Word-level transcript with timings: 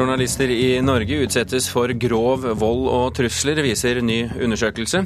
Journalister 0.00 0.48
i 0.48 0.78
Norge 0.80 1.18
utsettes 1.26 1.66
for 1.68 1.92
grov 2.00 2.46
vold 2.56 2.86
og 2.88 3.10
trusler, 3.18 3.58
viser 3.60 3.98
ny 4.00 4.22
undersøkelse. 4.32 5.02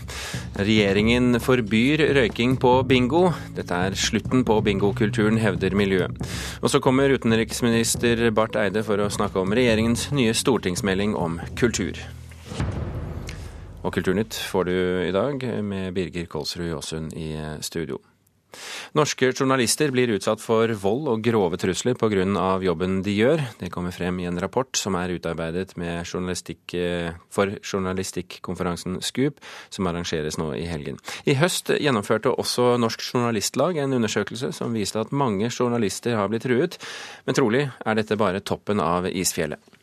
Regjeringen 0.54 1.40
forbyr 1.42 2.04
røyking 2.14 2.54
på 2.62 2.76
bingo. 2.86 3.24
Dette 3.56 3.80
er 3.88 3.98
slutten 3.98 4.46
på 4.46 4.60
bingokulturen, 4.62 5.40
hevder 5.42 5.74
miljøet. 5.74 6.14
Og 6.62 6.70
så 6.70 6.78
kommer 6.78 7.10
utenriksminister 7.10 8.28
Barth 8.30 8.62
Eide 8.62 8.86
for 8.86 9.02
å 9.02 9.10
snakke 9.10 9.42
om 9.42 9.58
regjeringens 9.58 10.12
nye 10.14 10.30
stortingsmelding 10.30 11.18
om 11.18 11.40
kultur. 11.58 11.98
Og 13.82 13.90
Kulturnytt 13.98 14.38
får 14.46 14.70
du 14.70 14.76
i 15.10 15.12
dag 15.12 15.42
med 15.66 15.90
Birger 15.98 16.30
Kolsrud 16.30 16.70
Jåsund 16.70 17.18
i 17.18 17.32
studio. 17.66 17.98
Norske 18.94 19.32
journalister 19.32 19.92
blir 19.94 20.12
utsatt 20.16 20.42
for 20.42 20.70
vold 20.80 21.08
og 21.12 21.24
grove 21.24 21.58
trusler 21.60 21.96
pga. 21.98 22.24
jobben 22.62 23.02
de 23.02 23.14
gjør. 23.16 23.42
Det 23.58 23.70
kommer 23.70 23.90
frem 23.92 24.20
i 24.20 24.26
en 24.26 24.40
rapport 24.40 24.70
som 24.76 24.94
er 24.94 25.14
utarbeidet 25.16 25.74
journalistikk, 25.74 26.76
for 27.30 27.56
journalistikkonferansen 27.62 29.00
Scoop, 29.02 29.40
som 29.70 29.86
arrangeres 29.86 30.38
nå 30.38 30.52
i 30.54 30.66
helgen. 30.66 30.98
I 31.26 31.34
høst 31.34 31.70
gjennomførte 31.74 32.30
også 32.30 32.76
Norsk 32.78 33.02
Journalistlag 33.12 33.78
en 33.78 33.98
undersøkelse 33.98 34.52
som 34.52 34.74
viste 34.74 35.00
at 35.00 35.12
mange 35.12 35.50
journalister 35.50 36.16
har 36.16 36.28
blitt 36.28 36.46
truet, 36.46 36.78
men 37.26 37.36
trolig 37.36 37.66
er 37.84 37.98
dette 37.98 38.18
bare 38.20 38.44
toppen 38.44 38.82
av 38.82 39.08
isfjellet. 39.10 39.73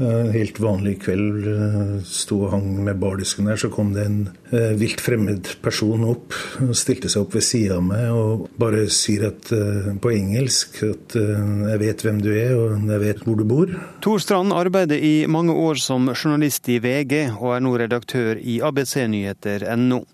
En 0.00 0.30
helt 0.32 0.60
vanlig 0.60 0.94
kveld 1.04 1.46
eh, 1.46 1.96
sto 2.08 2.38
og 2.46 2.54
hang 2.54 2.68
med 2.86 2.96
bardisken 3.02 3.50
der, 3.50 3.58
så 3.60 3.68
kom 3.72 3.92
det 3.92 4.06
en 4.08 4.20
eh, 4.48 4.72
vilt 4.80 5.02
fremmed 5.04 5.50
person 5.64 6.06
opp. 6.08 6.32
og 6.64 6.72
Stilte 6.78 7.10
seg 7.12 7.26
opp 7.26 7.36
ved 7.36 7.44
sida 7.44 7.76
av 7.76 7.84
meg 7.84 8.08
og 8.16 8.46
bare 8.60 8.86
sier 8.92 9.28
at, 9.28 9.52
eh, 9.52 9.92
på 10.00 10.14
engelsk 10.14 10.80
at 10.88 11.16
'jeg 11.16 11.78
vet 11.84 12.02
hvem 12.02 12.22
du 12.24 12.30
er 12.32 12.56
og 12.56 12.88
jeg 12.88 13.00
vet 13.04 13.24
hvor 13.26 13.36
du 13.36 13.44
bor'. 13.44 13.76
Tor 14.00 14.18
Strand 14.18 14.52
arbeider 14.52 14.96
i 14.96 15.26
mange 15.26 15.52
år 15.52 15.76
som 15.76 16.08
journalist 16.08 16.68
i 16.68 16.78
VG, 16.78 17.36
og 17.38 17.56
er 17.56 17.60
nå 17.60 17.76
redaktør 17.76 18.40
i 18.40 18.60
abcnyheter.no. 18.60 20.04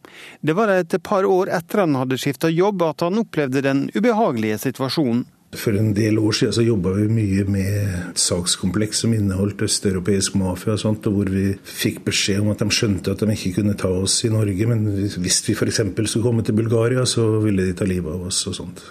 Det 0.42 0.56
var 0.56 0.68
et 0.68 1.02
par 1.02 1.24
år 1.24 1.48
etter 1.48 1.86
han 1.86 1.94
hadde 1.94 2.18
skifta 2.18 2.50
jobb 2.50 2.82
at 2.82 3.00
han 3.00 3.18
opplevde 3.18 3.62
den 3.62 3.90
ubehagelige 3.94 4.58
situasjonen. 4.58 5.26
For 5.56 5.72
en 5.80 5.94
del 5.96 6.18
år 6.20 6.34
siden 6.36 6.52
så 6.52 6.62
jobba 6.62 6.90
vi 6.92 7.06
mye 7.08 7.44
med 7.48 7.76
et 8.10 8.20
sakskompleks 8.20 9.00
som 9.00 9.14
inneholdt 9.16 9.62
østeuropeisk 9.64 10.34
mafia, 10.36 10.74
og 10.74 10.82
sånt, 10.82 11.06
og 11.08 11.14
hvor 11.16 11.30
vi 11.32 11.54
fikk 11.64 12.02
beskjed 12.04 12.42
om 12.42 12.50
at 12.52 12.60
de 12.60 12.68
skjønte 12.74 13.14
at 13.14 13.24
de 13.24 13.32
ikke 13.32 13.54
kunne 13.62 13.76
ta 13.80 13.88
oss 13.88 14.18
i 14.28 14.32
Norge, 14.32 14.68
men 14.68 14.84
hvis 14.92 15.40
vi 15.46 15.56
f.eks. 15.56 15.80
skulle 15.80 16.26
komme 16.26 16.44
til 16.44 16.58
Bulgaria, 16.58 17.06
så 17.08 17.24
ville 17.40 17.64
de 17.64 17.72
ta 17.78 17.88
livet 17.88 18.12
av 18.12 18.28
oss 18.28 18.42
og 18.50 18.58
sånt. 18.60 18.84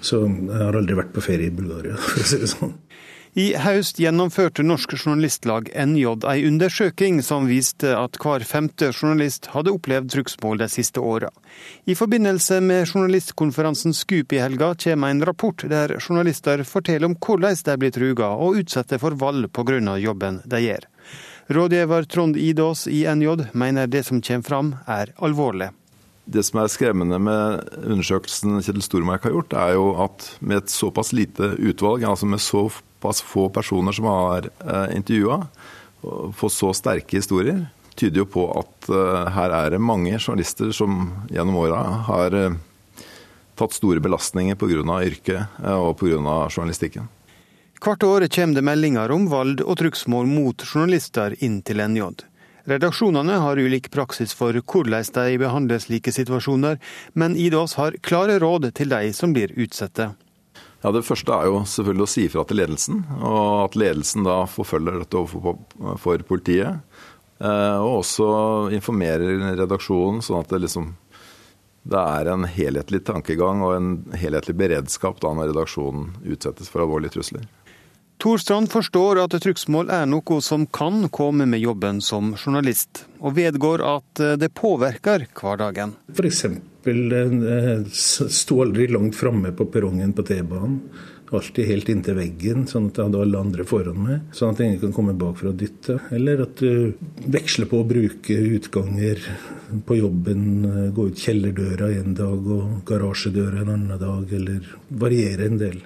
Så 0.00 0.22
jeg 0.24 0.62
har 0.62 0.80
aldri 0.80 0.96
vært 0.96 1.12
på 1.12 1.24
ferie 1.24 1.50
i 1.50 1.58
Bulgaria, 1.58 2.00
for 2.06 2.24
å 2.24 2.30
si 2.30 2.40
det 2.40 2.50
sånn. 2.54 2.72
I 3.36 3.50
høst 3.60 3.98
gjennomførte 4.00 4.64
Norsk 4.64 4.94
Journalistlag 4.96 5.66
NJ 5.76 6.06
ei 6.24 6.46
undersøking 6.48 7.18
som 7.20 7.44
viste 7.50 7.90
at 7.92 8.16
hver 8.22 8.40
femte 8.48 8.88
journalist 8.88 9.50
hadde 9.52 9.74
opplevd 9.76 10.08
trugsmål 10.14 10.62
de 10.62 10.70
siste 10.72 11.04
åra. 11.04 11.28
I 11.84 11.92
forbindelse 12.00 12.62
med 12.64 12.88
journalistkonferansen 12.88 13.92
Skup 13.92 14.32
i 14.32 14.40
helga 14.40 14.70
kommer 14.80 15.12
en 15.12 15.20
rapport 15.28 15.66
der 15.68 15.98
journalister 16.00 16.64
forteller 16.64 17.10
om 17.10 17.20
hvordan 17.20 17.60
de 17.68 17.76
blir 17.82 17.92
truga 17.92 18.32
og 18.40 18.56
utsatte 18.62 18.96
for 19.04 19.12
vold 19.20 19.50
pga. 19.52 19.98
jobben 20.00 20.40
de 20.46 20.64
gjør. 20.70 20.88
Rådgiver 21.52 22.08
Trond 22.08 22.36
Idås 22.36 22.86
i 22.86 23.04
NJ 23.04 23.52
mener 23.52 23.86
det 23.86 24.06
som 24.06 24.22
kommer 24.22 24.48
fram 24.48 24.76
er 24.88 25.12
alvorlig. 25.20 25.74
Det 26.26 26.42
som 26.42 26.58
er 26.58 26.70
skremmende 26.72 27.18
med 27.22 27.60
undersøkelsen 27.86 28.58
Kjetil 28.58 28.82
Stormark 28.82 29.28
har 29.28 29.34
gjort, 29.36 29.54
er 29.54 29.76
jo 29.76 29.92
at 30.02 30.26
med 30.40 30.64
et 30.64 30.72
såpass 30.72 31.12
lite 31.14 31.52
utvalg, 31.54 32.02
altså 32.02 32.26
med 32.26 32.42
såpass 32.42 33.22
få 33.22 33.46
personer 33.54 33.94
som 33.94 34.08
har 34.10 34.48
eh, 34.50 34.96
intervjua, 34.96 35.44
få 36.34 36.50
så 36.50 36.72
sterke 36.74 37.20
historier, 37.20 37.68
tyder 37.94 38.24
jo 38.24 38.28
på 38.34 38.46
at 38.58 38.90
eh, 38.90 39.30
her 39.38 39.54
er 39.54 39.76
det 39.76 39.82
mange 39.82 40.18
journalister 40.18 40.74
som 40.74 41.12
gjennom 41.30 41.60
åra 41.62 41.82
har 42.10 42.34
eh, 42.34 42.58
tatt 43.56 43.78
store 43.78 44.02
belastninger 44.02 44.58
pga. 44.58 44.82
yrket 45.06 45.62
og 45.62 45.94
pga. 46.02 46.48
journalistikken. 46.50 47.06
Hvert 47.80 48.02
år 48.02 48.26
kommer 48.32 48.54
det 48.56 48.64
meldinger 48.64 49.12
om 49.12 49.28
vold 49.30 49.60
og 49.60 49.76
trugsmål 49.78 50.26
mot 50.26 50.62
journalister 50.64 51.36
inn 51.44 51.60
til 51.62 51.78
NJ. 51.86 52.08
Redaksjonene 52.66 53.38
har 53.38 53.60
ulik 53.62 53.90
praksis 53.94 54.32
for 54.34 54.56
hvordan 54.58 55.06
de 55.14 55.38
behandler 55.38 55.82
slike 55.82 56.10
situasjoner, 56.12 56.80
men 57.14 57.36
Idås 57.38 57.76
har 57.78 57.94
klare 58.02 58.40
råd 58.42 58.72
til 58.74 58.90
de 58.90 59.12
som 59.14 59.34
blir 59.36 59.54
utsatte. 59.54 60.10
Ja, 60.82 60.92
Det 60.92 61.04
første 61.06 61.32
er 61.32 61.46
jo 61.46 61.62
selvfølgelig 61.66 62.04
å 62.04 62.10
si 62.10 62.24
ifra 62.26 62.44
til 62.46 62.58
ledelsen, 62.60 63.04
og 63.22 63.64
at 63.64 63.78
ledelsen 63.78 64.26
da 64.26 64.44
forfølger 64.50 65.00
dette 65.02 65.18
overfor 65.18 66.22
politiet. 66.26 66.82
Eh, 67.38 67.78
og 67.78 68.02
også 68.02 68.28
informerer 68.74 69.54
redaksjonen, 69.60 70.22
sånn 70.22 70.42
at 70.42 70.50
det 70.50 70.64
liksom 70.66 70.94
det 71.86 72.00
er 72.02 72.32
en 72.32 72.46
helhetlig 72.50 73.04
tankegang 73.06 73.60
og 73.62 73.76
en 73.76 73.90
helhetlig 74.18 74.56
beredskap 74.58 75.20
da 75.22 75.30
når 75.36 75.52
redaksjonen 75.52 76.16
utsettes 76.26 76.70
for 76.72 76.82
alvorlige 76.82 77.14
trusler. 77.14 77.46
Tor 78.18 78.38
Strand 78.40 78.70
forstår 78.72 79.20
at 79.24 79.34
trugsmål 79.44 79.90
er 79.92 80.06
noe 80.08 80.38
som 80.44 80.64
kan 80.66 81.04
komme 81.12 81.46
med 81.46 81.60
jobben 81.60 82.00
som 82.04 82.32
journalist, 82.34 83.04
og 83.20 83.36
vedgår 83.36 83.84
at 83.84 84.22
det 84.40 84.52
påvirker 84.56 85.26
hverdagen. 85.36 85.92
For 86.16 86.28
eksempel 86.28 87.12
eh, 87.12 87.84
sto 87.92 88.62
aldri 88.64 88.88
langt 88.88 89.18
framme 89.18 89.52
på 89.56 89.68
perrongen 89.72 90.16
på 90.16 90.24
T-banen. 90.26 90.80
Alltid 91.34 91.66
helt 91.66 91.88
inntil 91.90 92.14
veggen, 92.14 92.66
sånn 92.70 92.86
at 92.90 93.00
jeg 93.00 93.08
hadde 93.08 93.22
alle 93.24 93.40
andre 93.40 93.64
foran 93.66 93.98
meg. 93.98 94.26
Sånn 94.36 94.54
at 94.54 94.60
ingen 94.62 94.78
kan 94.84 94.92
komme 94.94 95.16
bakfra 95.18 95.50
og 95.50 95.58
dytte. 95.58 95.98
Eller 96.14 96.44
at 96.44 96.62
du 96.62 96.94
veksler 97.34 97.66
på 97.70 97.80
å 97.82 97.88
bruke 97.88 98.36
utganger 98.56 99.24
på 99.88 99.98
jobben. 99.98 100.46
Eh, 100.70 100.86
gå 100.94 101.08
ut 101.10 101.26
kjellerdøra 101.26 101.90
en 101.98 102.14
dag 102.14 102.46
og 102.58 102.78
garasjedøra 102.86 103.64
en 103.64 103.74
annen 103.74 104.00
dag, 104.00 104.32
eller 104.38 104.72
variere 105.02 105.50
en 105.50 105.60
del. 105.60 105.82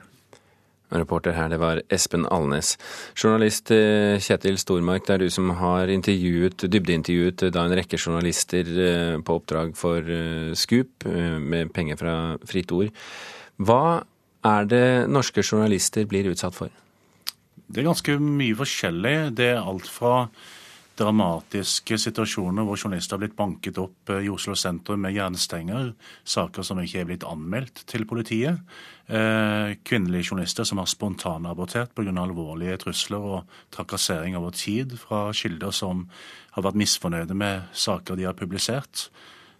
Reporter 0.91 1.37
her, 1.37 1.49
det 1.53 1.61
var 1.62 1.83
Espen 1.93 2.27
Alnes. 2.31 2.75
Journalist 3.15 3.71
eh, 3.75 4.19
Kjetil 4.23 4.59
Stormark, 4.61 5.06
det 5.06 5.15
er 5.15 5.25
du 5.25 5.31
som 5.31 5.53
har 5.61 5.91
intervjuet, 5.93 6.67
dybdeintervjuet 6.67 7.47
da 7.55 7.65
en 7.65 7.77
rekke 7.78 8.01
journalister 8.01 8.71
eh, 8.87 9.17
på 9.23 9.39
oppdrag 9.39 9.75
for 9.78 10.03
eh, 10.03 10.53
Scoop, 10.59 11.06
med 11.06 11.73
penger 11.75 12.01
fra 12.01 12.15
Fritt 12.49 12.73
Ord. 12.75 12.91
Hva 13.61 14.03
er 14.47 14.71
det 14.71 14.87
norske 15.12 15.45
journalister 15.45 16.06
blir 16.09 16.31
utsatt 16.33 16.56
for? 16.56 16.73
Det 17.71 17.83
er 17.83 17.87
ganske 17.87 18.17
mye 18.19 18.57
forskjellig. 18.59 19.17
Det 19.39 19.53
er 19.53 19.61
alt 19.62 19.87
fra 19.87 20.25
dramatiske 21.00 21.97
situasjoner 22.00 22.66
hvor 22.66 22.78
journalister 22.78 23.16
har 23.16 23.25
blitt 23.25 23.37
banket 23.38 23.81
opp 23.81 24.12
i 24.15 24.28
Oslo 24.33 24.55
sentrum 24.59 25.00
med 25.05 25.16
jernstenger. 25.16 25.93
Saker 26.28 26.66
som 26.66 26.81
ikke 26.83 27.03
er 27.03 27.09
blitt 27.09 27.27
anmeldt 27.27 27.84
til 27.91 28.06
politiet. 28.09 28.61
Eh, 29.10 29.75
kvinnelige 29.83 30.31
journalister 30.31 30.69
som 30.69 30.78
har 30.78 30.87
spontanabortert 30.87 31.94
pga. 31.97 32.12
alvorlige 32.22 32.77
trusler 32.84 33.19
og 33.19 33.44
trakassering 33.72 34.37
over 34.37 34.50
tid 34.50 34.99
fra 34.99 35.33
kilder 35.33 35.72
som 35.75 36.09
har 36.53 36.62
vært 36.62 36.78
misfornøyde 36.78 37.34
med 37.34 37.62
saker 37.72 38.16
de 38.16 38.28
har 38.28 38.34
publisert, 38.34 39.09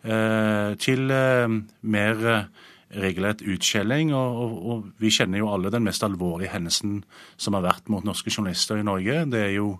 eh, 0.05 0.75
til 0.77 1.11
eh, 1.11 1.49
mer 1.83 2.49
regelrett 2.91 3.43
utskjelling. 3.43 4.15
Og, 4.17 4.43
og, 4.45 4.55
og, 4.71 4.87
vi 5.03 5.12
kjenner 5.15 5.43
jo 5.43 5.51
alle 5.53 5.73
den 5.73 5.87
mest 5.87 6.05
alvorlige 6.06 6.55
hendelsen 6.55 7.03
som 7.41 7.59
har 7.59 7.67
vært 7.69 7.91
mot 7.93 8.06
norske 8.06 8.33
journalister 8.33 8.81
i 8.81 8.87
Norge. 8.87 9.25
Det 9.31 9.45
er 9.49 9.55
jo 9.59 9.75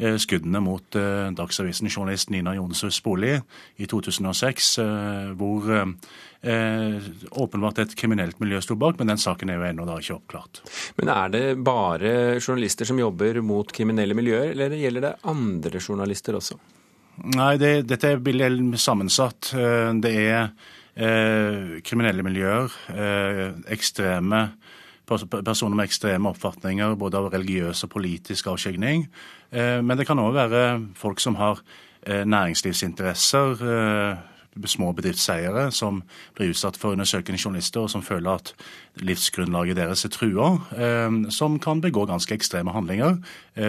Eh, 0.00 0.16
skuddene 0.16 0.62
mot 0.64 0.96
eh, 0.96 1.28
Dagsavisen 1.36 1.90
journalist 1.90 2.30
Nina 2.32 2.54
Jonshus 2.56 3.02
bolig 3.04 3.34
i 3.76 3.88
2006, 3.90 4.78
eh, 4.80 5.32
hvor 5.36 5.68
åpenbart 6.40 7.82
et 7.82 7.90
kriminelt 8.00 8.38
miljø 8.40 8.62
sto 8.64 8.72
bak, 8.80 8.96
men 8.96 9.10
den 9.10 9.18
saken 9.20 9.50
er 9.52 9.58
jo 9.58 9.64
ennå 9.68 9.84
da 9.84 9.98
ikke 10.00 10.14
oppklart. 10.14 10.62
Men 10.96 11.10
er 11.12 11.34
det 11.34 11.42
bare 11.60 12.12
journalister 12.38 12.88
som 12.88 12.96
jobber 12.96 13.42
mot 13.44 13.68
kriminelle 13.76 14.16
miljøer, 14.16 14.54
eller 14.54 14.72
gjelder 14.72 15.04
det 15.04 15.10
andre 15.28 15.82
journalister 15.84 16.38
også? 16.40 16.56
Nei, 17.36 17.58
det, 17.60 17.74
dette 17.90 18.14
er 18.14 18.56
sammensatt. 18.80 19.50
Det 19.52 20.14
er 20.14 20.38
eh, 20.38 20.70
kriminelle 20.96 22.22
miljøer, 22.26 22.72
eh, 22.92 23.52
ekstreme 23.72 24.48
personer 25.44 25.76
med 25.76 25.88
ekstreme 25.88 26.30
oppfatninger 26.30 26.96
både 26.98 27.18
av 27.18 27.30
religiøs 27.34 27.84
og 27.86 27.94
politisk 27.96 28.50
avskygning. 28.52 29.06
Eh, 29.50 29.78
men 29.82 29.98
det 29.98 30.06
kan 30.08 30.20
òg 30.22 30.34
være 30.36 30.64
folk 30.98 31.20
som 31.20 31.38
har 31.40 31.62
eh, 32.06 32.24
næringslivsinteresser, 32.24 33.64
eh, 33.74 34.26
små 34.66 34.90
bedriftseiere, 34.92 35.70
som 35.72 36.02
blir 36.34 36.50
utsatt 36.50 36.76
for 36.76 36.92
undersøkende 36.92 37.38
journalister, 37.38 37.84
og 37.86 37.90
som 37.90 38.02
føler 38.02 38.34
at 38.34 38.52
livsgrunnlaget 38.98 39.78
deres 39.78 40.04
er 40.04 40.10
trua, 40.10 40.48
som 41.30 41.58
kan 41.62 41.80
begå 41.80 42.02
ganske 42.10 42.34
ekstreme 42.34 42.74
handlinger, 42.74 43.20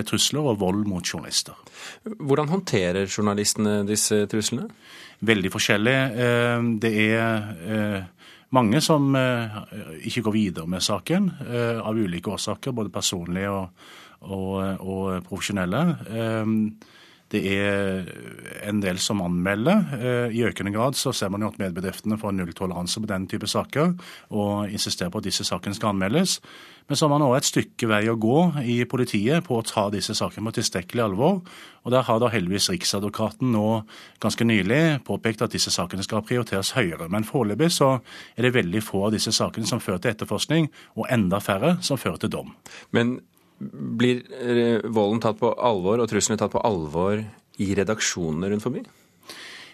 trusler 0.10 0.42
og 0.42 0.60
vold 0.60 0.88
mot 0.90 1.06
journalister. 1.06 1.54
Hvordan 2.04 2.50
håndterer 2.50 3.06
journalistene 3.06 3.86
disse 3.88 4.26
truslene? 4.26 4.72
Veldig 5.22 5.52
forskjellig. 5.54 5.98
Det 6.82 6.92
er 7.06 8.06
mange 8.58 8.82
som 8.82 9.12
ikke 9.14 10.24
går 10.26 10.34
videre 10.34 10.66
med 10.68 10.82
saken 10.82 11.28
av 11.86 11.98
ulike 11.98 12.34
årsaker, 12.34 12.74
både 12.74 12.94
personlige 12.94 13.52
og 13.54 13.70
og, 14.22 14.82
og 14.82 15.24
profesjonelle. 15.26 15.82
Det 17.32 17.40
er 17.48 18.10
en 18.68 18.82
del 18.84 19.00
som 19.00 19.22
anmelder. 19.24 19.86
Eh, 19.96 20.36
I 20.36 20.44
økende 20.50 20.74
grad 20.76 20.98
så 21.00 21.14
ser 21.16 21.32
man 21.32 21.46
jo 21.46 21.52
at 21.52 21.60
medbedriftene 21.62 22.18
får 22.20 22.36
nulltoleranse 22.36 23.00
på 23.00 23.08
den 23.08 23.28
type 23.32 23.48
saker, 23.48 23.94
og 24.36 24.68
insisterer 24.72 25.14
på 25.14 25.22
at 25.22 25.30
disse 25.30 25.46
sakene 25.48 25.78
skal 25.78 25.94
anmeldes. 25.94 26.40
Men 26.90 27.00
så 27.00 27.08
har 27.08 27.14
man 27.14 27.24
også 27.24 27.38
et 27.38 27.48
stykke 27.48 27.88
vei 27.88 28.02
å 28.12 28.18
gå 28.20 28.38
i 28.68 28.82
politiet 28.90 29.46
på 29.48 29.56
å 29.56 29.64
ta 29.64 29.86
disse 29.94 30.12
sakene 30.18 30.50
på 30.50 30.58
tilstrekkelig 30.58 31.06
alvor. 31.06 31.40
Og 31.86 31.92
Der 31.92 32.04
har 32.04 32.20
da 32.20 32.28
heldigvis 32.28 32.70
Riksadvokaten 32.70 33.54
nå 33.56 33.84
ganske 34.20 34.44
nylig 34.44 35.00
påpekt 35.08 35.42
at 35.42 35.56
disse 35.56 35.72
sakene 35.72 36.04
skal 36.04 36.26
prioriteres 36.28 36.74
høyere. 36.76 37.08
Men 37.08 37.24
foreløpig 37.24 37.72
så 37.72 38.02
er 38.36 38.44
det 38.44 38.56
veldig 38.60 38.84
få 38.84 39.06
av 39.08 39.16
disse 39.16 39.32
sakene 39.32 39.66
som 39.70 39.80
fører 39.80 40.04
til 40.04 40.12
etterforskning, 40.12 40.68
og 41.00 41.08
enda 41.10 41.40
færre 41.40 41.78
som 41.82 41.98
fører 41.98 42.20
til 42.20 42.36
dom. 42.36 42.52
Men 42.92 43.22
blir 44.02 44.24
eh, 44.42 44.82
volden 44.90 45.22
tatt 45.24 45.40
på 45.42 45.54
alvor 45.54 46.02
og 46.02 46.10
truslene 46.12 46.40
tatt 46.42 46.54
på 46.56 46.64
alvor 46.66 47.22
i 47.62 47.70
redaksjonene 47.78 48.52
rundt 48.52 48.66
forbi? 48.66 48.84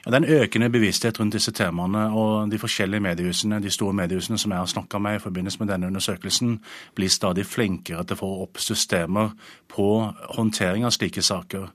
Ja, 0.07 0.12
det 0.12 0.24
er 0.24 0.24
en 0.24 0.44
økende 0.44 0.69
bevissthet 0.71 1.18
rundt 1.19 1.33
disse 1.36 1.51
temaene, 1.51 2.06
og 2.15 2.48
de 2.48 2.57
forskjellige 2.57 3.04
mediehusene, 3.04 3.57
de 3.59 3.69
store 3.69 3.92
mediehusene 3.94 4.38
som 4.39 4.54
jeg 4.54 4.62
har 4.62 4.69
snakka 4.71 5.01
med 5.04 5.18
i 5.18 5.19
forbindelse 5.19 5.59
med 5.59 5.68
denne 5.68 5.89
undersøkelsen, 5.92 6.62
blir 6.95 7.12
stadig 7.12 7.44
flinkere 7.45 8.06
til 8.07 8.15
å 8.15 8.21
få 8.21 8.30
opp 8.45 8.62
systemer 8.63 9.33
på 9.68 9.88
håndtering 10.38 10.86
av 10.88 10.94
slike 10.95 11.19
saker. 11.21 11.65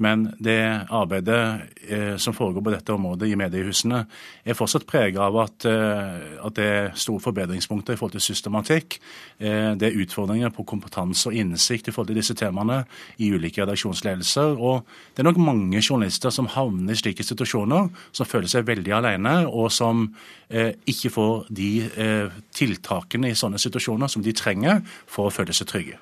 Men 0.00 0.24
det 0.40 0.88
arbeidet 0.88 1.68
eh, 1.84 2.16
som 2.16 2.32
foregår 2.34 2.64
på 2.64 2.72
dette 2.72 2.94
området 2.96 3.28
i 3.28 3.36
mediehusene, 3.36 4.00
er 4.44 4.56
fortsatt 4.56 4.88
preget 4.88 5.20
av 5.20 5.36
at, 5.44 5.68
eh, 5.68 6.40
at, 6.40 6.56
det 6.56 6.64
er 6.64 6.90
store 6.96 7.20
forbedringspunkter 7.20 7.92
i 7.92 8.00
forhold 8.00 8.16
til 8.16 8.24
systematikk. 8.24 8.96
Eh, 9.36 9.76
det 9.76 9.90
er 9.90 10.00
utfordringer 10.00 10.48
på 10.56 10.64
kompetanse 10.64 11.28
og 11.28 11.36
innsikt 11.36 11.92
i 11.92 11.94
forhold 11.94 12.08
til 12.08 12.22
disse 12.22 12.38
temaene 12.40 12.86
i 13.20 13.28
ulike 13.36 13.62
redaksjonsledelser. 13.62 14.56
Og 14.56 14.80
det 15.12 15.22
er 15.22 15.28
nok 15.28 15.44
mange 15.44 15.84
journalister 15.84 16.32
som 16.32 16.48
havner 16.56 16.96
i 16.96 17.02
slike 17.04 17.28
situasjoner 17.28 17.81
som 18.12 18.28
føler 18.28 18.50
seg 18.50 18.66
veldig 18.68 18.94
alene, 18.98 19.34
og 19.48 19.70
som 19.74 20.04
eh, 20.48 20.72
ikke 20.88 21.12
får 21.14 21.52
de 21.54 21.70
eh, 21.88 22.40
tiltakene 22.54 23.32
i 23.32 23.38
sånne 23.38 23.60
situasjoner 23.62 24.12
som 24.12 24.24
de 24.24 24.34
trenger 24.36 24.82
for 25.06 25.28
å 25.28 25.34
føle 25.34 25.56
seg 25.56 25.70
trygge. 25.72 26.00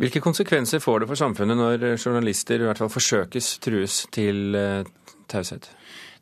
Hvilke 0.00 0.22
konsekvenser 0.24 0.80
får 0.80 1.02
det 1.02 1.10
for 1.10 1.20
samfunnet 1.20 1.58
når 1.58 1.84
journalister 1.98 2.62
i 2.62 2.68
hvert 2.68 2.80
fall 2.80 2.92
forsøkes 2.92 3.58
trues 3.64 4.04
til 4.14 4.56
eh, 4.56 4.88
taushet? 5.30 5.68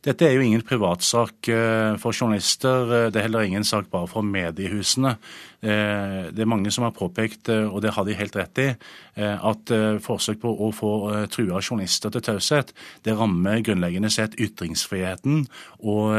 Dette 0.07 0.29
er 0.29 0.37
jo 0.37 0.45
ingen 0.47 0.63
privatsak 0.63 1.49
eh, 1.51 1.97
for 1.99 2.15
journalister. 2.15 2.87
Eh, 2.87 3.07
det 3.11 3.19
er 3.19 3.27
heller 3.27 3.49
ingen 3.49 3.67
sak 3.67 3.89
bare 3.91 4.07
for 4.11 4.23
mediehusene. 4.23 5.17
Eh, 5.59 6.29
det 6.31 6.45
er 6.45 6.51
mange 6.51 6.71
som 6.75 6.87
har 6.87 6.95
påpekt, 6.95 7.51
og 7.51 7.81
det 7.83 7.97
har 7.97 8.07
de 8.07 8.15
helt 8.15 8.39
rett 8.39 8.63
i, 8.63 8.69
at 9.19 9.73
forsøk 10.05 10.41
på 10.43 10.53
å 10.67 10.71
få 10.75 10.93
trua 11.33 11.61
journalister 11.63 12.13
til 12.15 12.25
taushet, 12.25 12.73
det 13.05 13.17
rammer 13.19 13.63
grunnleggende 13.67 14.11
sett 14.15 14.37
ytringsfriheten. 14.39 15.45
Og 15.83 16.15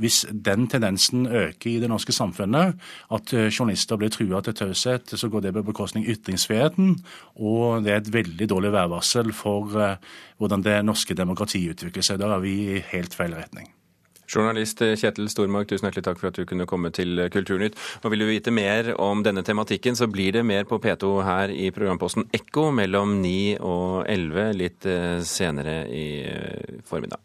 hvis 0.00 0.22
den 0.30 0.68
tendensen 0.68 1.26
øker 1.26 1.70
i 1.70 1.78
det 1.82 1.90
norske 1.92 2.12
samfunnet, 2.12 2.76
at 3.12 3.34
journalister 3.48 4.00
blir 4.00 4.12
trua 4.12 4.42
til 4.44 4.56
taushet, 4.58 5.16
så 5.16 5.32
går 5.32 5.46
det 5.46 5.54
på 5.56 5.66
bekostning 5.72 6.06
ytringsfriheten. 6.08 6.96
Og 7.40 7.84
det 7.84 7.94
er 7.94 8.02
et 8.02 8.14
veldig 8.14 8.50
dårlig 8.52 8.72
værvarsel 8.76 9.32
for 9.36 9.72
hvordan 10.38 10.66
det 10.66 10.80
norske 10.84 11.16
demokratiet 11.16 11.76
utvikler 11.76 12.04
seg. 12.04 12.20
Da 12.20 12.34
er 12.36 12.44
vi 12.44 12.58
i 12.76 12.82
helt 12.92 13.16
feil 13.16 13.34
retning. 13.38 13.70
Journalist 14.32 14.80
Kjetil 14.80 15.28
Stormark, 15.32 15.68
tusen 15.70 15.88
hjertelig 15.88 16.06
takk 16.06 16.20
for 16.20 16.30
at 16.30 16.38
du 16.38 16.46
kunne 16.48 16.66
komme 16.68 16.92
til 16.94 17.20
Kulturnytt. 17.32 17.76
Og 18.02 18.14
Vil 18.14 18.24
du 18.24 18.28
vite 18.30 18.54
mer 18.54 18.94
om 19.00 19.22
denne 19.24 19.44
tematikken, 19.44 19.96
så 19.98 20.08
blir 20.08 20.32
det 20.32 20.46
mer 20.46 20.64
på 20.64 20.80
P2 20.82 21.12
her 21.26 21.52
i 21.52 21.70
programposten 21.70 22.28
Ekko 22.32 22.70
mellom 22.74 23.18
9 23.22 23.58
og 23.60 24.06
11 24.08 24.52
litt 24.58 24.88
eh, 24.88 25.20
senere 25.26 25.82
i 25.92 26.06
eh, 26.26 26.80
formiddag. 26.88 27.20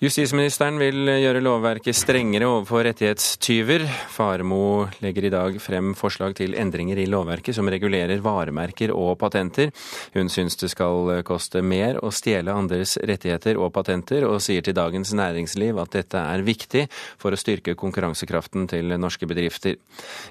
Justisministeren 0.00 0.78
vil 0.80 1.10
gjøre 1.20 1.42
lovverket 1.44 1.92
strengere 1.92 2.46
overfor 2.48 2.86
rettighetstyver. 2.86 3.82
Faremo 4.08 4.86
legger 5.04 5.26
i 5.28 5.32
dag 5.34 5.58
frem 5.60 5.90
forslag 5.92 6.32
til 6.38 6.56
endringer 6.56 7.02
i 7.02 7.04
lovverket 7.04 7.58
som 7.58 7.68
regulerer 7.68 8.22
varemerker 8.24 8.94
og 8.96 9.18
patenter. 9.20 9.68
Hun 10.16 10.32
syns 10.32 10.56
det 10.56 10.72
skal 10.72 11.20
koste 11.28 11.60
mer 11.60 12.00
å 12.00 12.08
stjele 12.16 12.56
andres 12.56 12.96
rettigheter 12.96 13.60
og 13.60 13.74
patenter, 13.76 14.24
og 14.24 14.40
sier 14.40 14.64
til 14.64 14.78
Dagens 14.80 15.12
Næringsliv 15.12 15.84
at 15.84 15.92
dette 16.00 16.24
er 16.32 16.48
viktig 16.48 16.88
for 17.20 17.36
å 17.36 17.44
styrke 17.44 17.76
konkurransekraften 17.76 18.70
til 18.72 18.96
norske 18.96 19.28
bedrifter. 19.28 19.76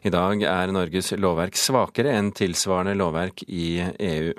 I 0.02 0.10
dag 0.10 0.50
er 0.50 0.74
Norges 0.74 1.14
lovverk 1.14 1.62
svakere 1.62 2.18
enn 2.18 2.34
tilsvarende 2.34 2.98
lovverk 2.98 3.46
i 3.46 3.76
EU. 3.86 4.34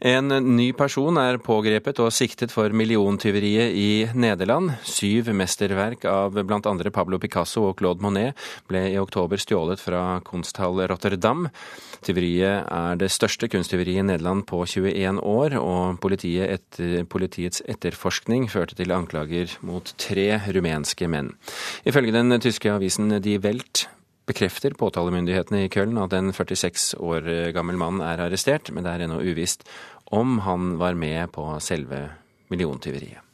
En 0.00 0.32
ny 0.56 0.70
person 0.72 1.18
er 1.20 1.36
pågrepet 1.44 1.98
og 2.00 2.08
siktet 2.16 2.54
for 2.54 2.72
milliontyveriet 2.72 3.74
i 3.76 3.90
Nederland. 4.16 4.70
Syv 4.88 5.28
mesterverk 5.36 6.06
av 6.08 6.38
bl.a. 6.40 6.72
Pablo 6.88 7.18
Picasso 7.20 7.66
og 7.68 7.76
Claude 7.76 8.00
Monet 8.00 8.38
ble 8.70 8.86
i 8.94 8.96
oktober 8.96 9.36
stjålet 9.36 9.82
fra 9.82 10.22
kunsthall 10.24 10.80
Rotterdam. 10.88 11.50
Tyveriet 12.00 12.64
er 12.64 12.96
det 12.96 13.10
største 13.12 13.50
kunsttyveriet 13.52 14.00
i 14.00 14.08
Nederland 14.08 14.46
på 14.48 14.62
21 14.64 15.20
år, 15.20 15.58
og 15.60 16.00
politiet 16.00 16.48
etter, 16.48 17.04
politiets 17.04 17.60
etterforskning 17.68 18.48
førte 18.48 18.80
til 18.80 18.96
anklager 18.96 19.52
mot 19.60 19.92
tre 20.00 20.30
rumenske 20.48 21.12
menn. 21.12 21.34
Ifølge 21.84 22.16
den 22.16 22.40
tyske 22.40 22.72
avisen 22.72 23.18
Die 23.20 23.36
Welt 23.44 23.90
bekrefter 24.30 24.76
påtalemyndighetene 24.78 25.66
i 25.66 25.72
Køln 25.72 25.98
at 26.00 26.14
en 26.16 26.32
46 26.32 26.94
år 27.02 27.26
gammel 27.56 27.80
mann 27.80 28.00
er 28.04 28.22
arrestert, 28.24 28.72
men 28.72 28.86
det 28.86 28.94
er 28.94 29.06
ennå 29.08 29.20
uvisst 29.20 29.66
om 30.10 30.38
han 30.46 30.76
var 30.80 30.98
med 30.98 31.30
på 31.34 31.46
selve 31.62 32.06
milliontyveriet. 32.50 33.26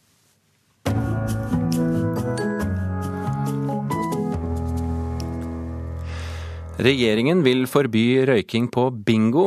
Regjeringen 6.76 7.40
vil 7.40 7.64
forby 7.64 8.04
røyking 8.28 8.66
på 8.69 8.90
bingo. 8.92 9.47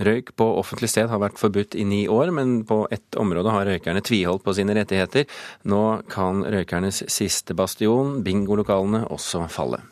Røyk 0.00 0.30
på 0.40 0.46
offentlig 0.56 0.88
sted 0.88 1.10
har 1.12 1.20
vært 1.20 1.36
forbudt 1.40 1.76
i 1.76 1.84
ni 1.84 2.06
år, 2.08 2.32
men 2.32 2.62
på 2.68 2.82
ett 2.92 3.16
område 3.20 3.52
har 3.52 3.68
røykerne 3.68 4.00
tviholdt 4.04 4.44
på 4.44 4.54
sine 4.56 4.76
rettigheter. 4.76 5.28
Nå 5.68 5.82
kan 6.08 6.40
røykernes 6.48 7.02
siste 7.12 7.56
bastion, 7.56 8.22
bingolokalene, 8.24 9.04
også 9.12 9.44
falle. 9.52 9.82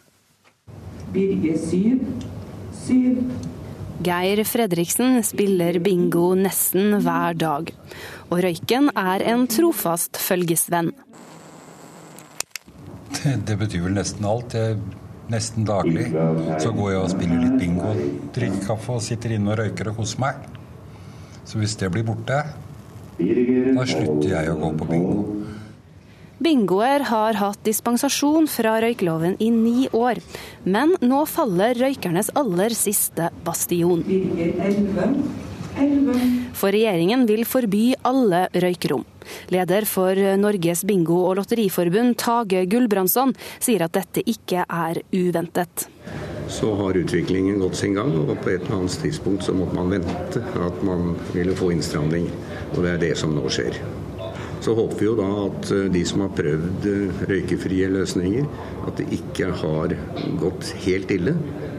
Birge 1.14 1.58
7, 1.58 2.00
7. 2.86 3.18
Geir 4.02 4.40
Fredriksen 4.44 5.20
spiller 5.22 5.78
bingo 5.78 6.32
nesten 6.34 6.96
hver 7.04 7.36
dag, 7.38 7.70
og 8.32 8.40
røyken 8.42 8.90
er 8.98 9.22
en 9.30 9.44
trofast 9.46 10.18
følgesvenn. 10.18 10.90
Det, 13.14 13.36
det 13.46 13.56
betyr 13.60 13.86
vel 13.86 13.94
nesten 13.94 14.26
alt. 14.26 14.58
Jeg, 14.58 14.80
nesten 15.30 15.64
daglig 15.68 16.10
så 16.60 16.74
går 16.74 16.90
jeg 16.90 17.04
og 17.04 17.12
spiller 17.14 17.46
litt 17.46 17.56
bingo, 17.62 17.94
drikker 18.34 18.66
kaffe 18.66 18.98
og 18.98 19.06
sitter 19.06 19.38
inne 19.38 19.54
og 19.54 19.62
røyker 19.62 19.92
og 19.92 20.02
koser 20.02 20.24
meg. 20.26 20.50
Så 21.46 21.62
hvis 21.62 21.78
det 21.78 21.92
blir 21.94 22.04
borte, 22.10 22.42
da 23.22 23.86
slutter 23.86 24.34
jeg 24.34 24.50
å 24.50 24.58
gå 24.58 24.74
på 24.82 24.90
bingo. 24.90 25.43
Bingoer 26.44 27.06
har 27.08 27.38
hatt 27.40 27.62
dispensasjon 27.64 28.44
fra 28.52 28.74
røykloven 28.84 29.38
i 29.40 29.48
ni 29.54 29.86
år, 29.96 30.18
men 30.68 30.92
nå 31.00 31.22
faller 31.30 31.78
røykernes 31.80 32.28
aller 32.36 32.74
siste 32.76 33.30
bastion. 33.46 34.04
For 36.54 36.70
regjeringen 36.70 37.24
vil 37.30 37.46
forby 37.48 37.82
alle 38.04 38.44
røykerom. 38.52 39.06
Leder 39.54 39.88
for 39.88 40.20
Norges 40.36 40.84
bingo- 40.84 41.24
og 41.30 41.38
lotteriforbund, 41.40 42.18
Tage 42.20 42.66
Gulbrandsson, 42.68 43.32
sier 43.56 43.88
at 43.88 43.96
dette 43.96 44.22
ikke 44.28 44.68
er 44.68 45.00
uventet. 45.16 45.88
Så 46.52 46.74
har 46.76 47.00
utviklingen 47.00 47.58
gått 47.64 47.80
sin 47.80 47.96
gang, 47.96 48.12
og 48.20 48.36
på 48.44 48.52
et 48.52 48.66
eller 48.66 48.82
annet 48.82 49.00
tidspunkt 49.00 49.48
så 49.48 49.56
måtte 49.56 49.80
man 49.80 49.96
vente 49.96 50.44
at 50.68 50.84
man 50.84 51.14
ville 51.32 51.56
få 51.56 51.72
innstramning. 51.72 52.28
Og 52.74 52.82
det 52.84 52.98
er 52.98 53.06
det 53.08 53.14
som 53.18 53.32
nå 53.32 53.48
skjer. 53.48 53.80
Så 54.64 54.72
håper 54.74 54.96
vi 54.96 55.06
jo 55.10 55.14
da 55.18 55.26
at 55.42 55.70
eh, 55.76 55.88
de 55.92 56.00
som 56.08 56.22
har 56.24 56.30
prøvd 56.38 56.86
eh, 56.88 57.18
røykefrie 57.28 57.90
løsninger, 57.92 58.46
at 58.88 58.96
det 58.96 59.10
ikke 59.12 59.50
har 59.60 59.92
gått 60.40 60.70
helt 60.86 61.12
ille. 61.12 61.34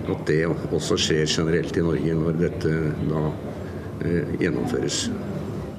At 0.06 0.22
det 0.30 0.44
også 0.46 1.00
skjer 1.02 1.26
generelt 1.26 1.80
i 1.80 1.86
Norge 1.86 2.18
når 2.20 2.38
dette 2.44 2.76
da 3.10 3.24
eh, 4.06 4.36
gjennomføres. 4.44 5.08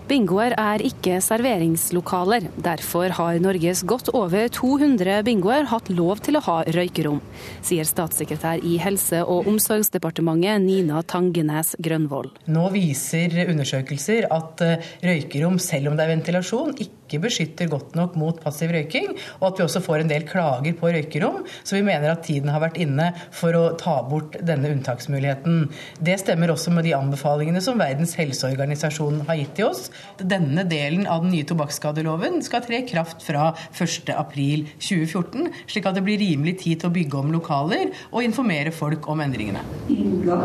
Bingoer 0.06 0.54
er 0.54 0.82
ikke 0.86 1.16
serveringslokaler. 1.24 2.44
Derfor 2.62 3.10
har 3.16 3.40
Norges 3.42 3.80
godt 3.82 4.12
over 4.14 4.46
200 4.54 5.16
bingoer 5.26 5.66
hatt 5.66 5.90
lov 5.90 6.20
til 6.22 6.38
å 6.38 6.42
ha 6.46 6.60
røykerom, 6.76 7.18
sier 7.66 7.88
statssekretær 7.88 8.62
i 8.62 8.76
Helse- 8.78 9.24
og 9.26 9.50
omsorgsdepartementet 9.50 10.62
Nina 10.62 11.02
Tangenes 11.02 11.74
Grønvoll. 11.82 12.30
Nå 12.46 12.68
viser 12.76 13.34
undersøkelser 13.48 14.28
at 14.30 14.62
røykerom, 15.02 15.58
selv 15.58 15.90
om 15.90 15.98
det 15.98 16.06
er 16.06 16.14
ventilasjon, 16.14 16.76
ikke 16.78 17.05
ikke 17.06 17.22
beskytter 17.22 17.70
godt 17.70 17.94
nok 17.98 18.16
mot 18.18 18.38
passiv 18.42 18.72
røyking, 18.74 19.14
og 19.38 19.48
at 19.48 19.60
vi 19.60 19.64
også 19.66 19.82
får 19.84 20.02
en 20.02 20.10
del 20.10 20.26
klager 20.28 20.76
på 20.76 20.90
røykerom. 20.92 21.44
Så 21.62 21.78
vi 21.78 21.84
mener 21.86 22.12
at 22.12 22.24
tiden 22.26 22.50
har 22.52 22.62
vært 22.62 22.80
inne 22.82 23.12
for 23.34 23.56
å 23.56 23.64
ta 23.78 23.96
bort 24.06 24.36
denne 24.46 24.70
unntaksmuligheten. 24.74 25.68
Det 26.02 26.18
stemmer 26.22 26.52
også 26.52 26.74
med 26.74 26.86
de 26.88 26.96
anbefalingene 26.98 27.62
som 27.64 27.78
Verdens 27.80 28.16
helseorganisasjon 28.18 29.22
har 29.30 29.40
gitt 29.40 29.54
til 29.58 29.70
oss. 29.70 29.86
Denne 30.18 30.66
delen 30.68 31.06
av 31.06 31.24
den 31.24 31.32
nye 31.36 31.46
tobakksskadeloven 31.48 32.42
skal 32.46 32.64
tre 32.66 32.82
i 32.82 32.88
kraft 32.88 33.24
fra 33.26 33.52
1.4.2014, 33.76 35.50
slik 35.70 35.88
at 35.88 35.96
det 35.96 36.04
blir 36.06 36.20
rimelig 36.20 36.58
tid 36.66 36.82
til 36.82 36.90
å 36.90 36.96
bygge 36.96 37.22
om 37.22 37.34
lokaler 37.34 37.92
og 38.10 38.22
informere 38.26 38.74
folk 38.74 39.08
om 39.12 39.22
endringene. 39.24 39.62
Inga 39.92 40.40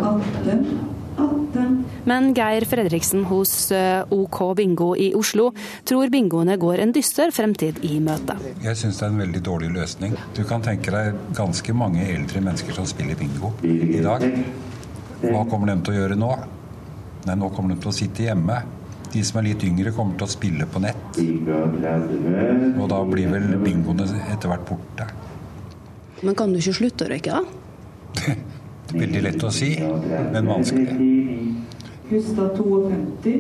18. 0.46 1.00
Men 2.03 2.32
Geir 2.34 2.65
Fredriksen 2.65 3.25
hos 3.30 3.72
eh, 3.75 4.01
OK 4.10 4.39
Bingo 4.58 4.91
i 4.98 5.12
Oslo 5.18 5.51
tror 5.88 6.10
bingoene 6.13 6.58
går 6.60 6.82
en 6.82 6.94
dyster 6.96 7.32
fremtid 7.36 7.82
i 7.86 8.00
møte. 8.03 8.38
Jeg 8.63 8.80
syns 8.80 9.00
det 9.00 9.06
er 9.06 9.13
en 9.13 9.22
veldig 9.22 9.41
dårlig 9.46 9.70
løsning. 9.75 10.15
Du 10.38 10.41
kan 10.50 10.63
tenke 10.65 10.94
deg 10.94 11.20
ganske 11.38 11.75
mange 11.77 12.06
eldre 12.10 12.41
mennesker 12.41 12.77
som 12.77 12.88
spiller 12.89 13.20
bingo 13.20 13.53
i 13.63 14.01
dag. 14.01 14.25
Hva 15.22 15.46
kommer 15.50 15.70
de 15.70 15.77
til 15.86 15.94
å 15.94 16.00
gjøre 16.00 16.18
nå? 16.18 16.32
Nei, 17.27 17.36
nå 17.38 17.51
kommer 17.53 17.75
de 17.75 17.84
til 17.84 17.91
å 17.91 17.96
sitte 17.96 18.25
hjemme. 18.25 18.62
De 19.12 19.22
som 19.27 19.41
er 19.41 19.50
litt 19.51 19.65
yngre, 19.68 19.91
kommer 19.94 20.15
til 20.18 20.25
å 20.25 20.32
spille 20.32 20.65
på 20.72 20.82
nett. 20.82 21.20
Og 21.20 22.88
da 22.89 23.01
blir 23.06 23.30
vel 23.34 23.51
bingoene 23.62 24.08
etter 24.32 24.50
hvert 24.50 24.65
borte. 24.70 25.10
Men 26.22 26.38
kan 26.38 26.53
du 26.53 26.62
ikke 26.62 26.80
slutte 26.80 27.06
å 27.06 27.12
røyke, 27.12 27.38
da? 27.38 27.44
Veldig 28.91 29.21
lett 29.24 29.43
å 29.43 29.51
si, 29.53 29.74
men 29.79 30.50
vanskelig. 30.50 30.95
Hustad 32.12 32.57
52, 32.57 33.36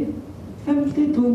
52. 0.65 1.31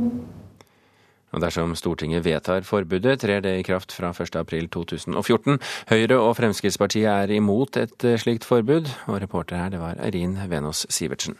Og 1.36 1.42
Dersom 1.42 1.74
Stortinget 1.76 2.24
vedtar 2.24 2.64
forbudet, 2.64 3.18
trer 3.20 3.42
det 3.44 3.58
i 3.58 3.64
kraft 3.66 3.92
fra 3.92 4.12
1.4.2014. 4.16 5.58
Høyre 5.90 6.20
og 6.22 6.36
Fremskrittspartiet 6.38 7.10
er 7.12 7.34
imot 7.36 7.76
et 7.76 8.08
slikt 8.22 8.46
forbud, 8.48 8.88
og 9.10 9.20
reporter 9.20 9.60
her 9.60 9.74
det 9.74 9.82
var 9.82 10.00
Eirin 10.00 10.38
Venås 10.48 10.86
Sivertsen. 10.88 11.36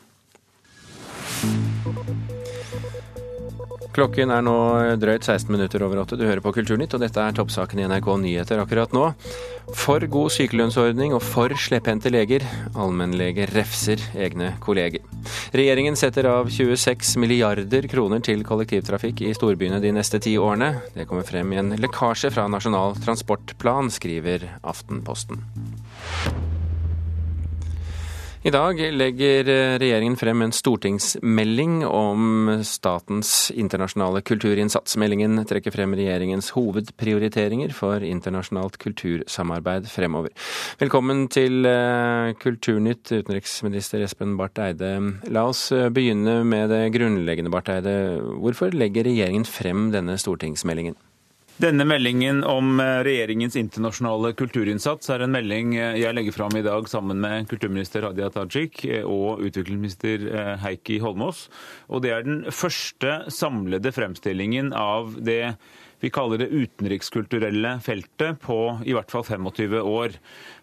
Klokken 3.97 4.29
er 4.29 4.43
nå 4.45 4.55
drøyt 5.01 5.25
16 5.25 5.49
minutter 5.49 5.81
over 5.87 6.03
åtte. 6.03 6.19
Du 6.21 6.27
hører 6.27 6.43
på 6.45 6.51
Kulturnytt, 6.53 6.93
og 6.93 7.01
dette 7.01 7.23
er 7.23 7.37
toppsaken 7.37 7.81
i 7.81 7.87
NRK 7.89 8.11
Nyheter 8.21 8.61
akkurat 8.61 8.93
nå. 8.93 9.07
For 9.73 10.05
god 10.13 10.35
sykelønnsordning 10.35 11.15
og 11.17 11.23
for 11.25 11.55
slepphendte 11.57 12.13
leger. 12.13 12.45
Allmennlege 12.77 13.47
refser 13.55 14.03
egne 14.13 14.51
kolleger. 14.61 15.01
Regjeringen 15.57 15.97
setter 15.97 16.29
av 16.29 16.53
26 16.53 17.15
milliarder 17.23 17.89
kroner 17.89 18.21
til 18.21 18.45
kollektivtrafikk 18.45 19.25
i 19.25 19.33
storbyene 19.39 19.81
de 19.81 19.95
neste 19.97 20.21
ti 20.21 20.37
årene. 20.37 20.75
Det 20.93 21.09
kommer 21.09 21.25
frem 21.25 21.57
i 21.57 21.63
en 21.63 21.73
lekkasje 21.81 22.35
fra 22.37 22.45
Nasjonal 22.53 23.01
transportplan, 23.01 23.89
skriver 23.97 24.45
Aftenposten. 24.61 25.41
I 28.47 28.51
dag 28.55 28.79
legger 28.79 29.49
regjeringen 29.83 30.15
frem 30.15 30.45
en 30.45 30.53
stortingsmelding 30.55 31.81
om 31.89 32.53
statens 32.63 33.49
internasjonale 33.51 34.21
kulturinnsats. 34.23 34.95
Meldingen 35.03 35.41
trekker 35.51 35.75
frem 35.75 35.97
regjeringens 35.99 36.53
hovedprioriteringer 36.55 37.75
for 37.75 38.07
internasjonalt 38.07 38.79
kultursamarbeid 38.85 39.89
fremover. 39.91 40.31
Velkommen 40.79 41.25
til 41.35 41.67
eh, 41.67 42.37
Kulturnytt, 42.39 43.11
utenriksminister 43.11 44.07
Espen 44.07 44.39
Barth 44.39 44.63
Eide. 44.63 44.93
La 45.27 45.49
oss 45.51 45.67
eh, 45.75 45.89
begynne 45.91 46.45
med 46.47 46.71
det 46.71 46.85
grunnleggende, 46.95 47.51
Barth 47.51 47.75
Eide. 47.75 47.97
Hvorfor 48.45 48.79
legger 48.79 49.11
regjeringen 49.11 49.49
frem 49.51 49.89
denne 49.91 50.21
stortingsmeldingen? 50.23 50.95
Denne 51.57 51.87
meldingen 51.89 52.43
om 52.45 52.81
eh, 52.81 52.99
regjeringens 53.07 53.55
internasjonale 53.57 54.35
kulturinnsats 54.37 55.09
er 55.15 55.23
en 55.25 55.33
melding 55.33 55.71
eh, 55.81 55.95
jeg 56.03 56.13
legger 56.13 56.35
fram 56.37 56.53
i 56.59 56.61
dag 56.67 56.85
sammen 56.93 57.23
med 57.23 57.47
kulturminister 57.49 58.05
Hadia 58.05 58.29
Tajik 58.35 58.83
eh, 58.85 59.07
og 59.09 59.41
utviklingsminister 59.41 60.27
Heikki 60.61 60.99
Holmås. 61.01 61.47
Og 61.89 62.05
det 62.05 62.13
er 62.13 62.27
den 62.27 62.43
første 62.53 63.23
samlede 63.33 63.95
fremstillingen 63.97 64.75
av 64.77 65.17
det 65.17 65.55
vi 66.07 66.11
kaller 66.11 66.39
det 66.39 66.47
utenrikskulturelle 66.47 67.81
feltet 67.83 68.39
på 68.41 68.57
i 68.87 68.95
hvert 68.95 69.11
fall 69.11 69.25
25 69.27 69.81
år. 69.83 70.13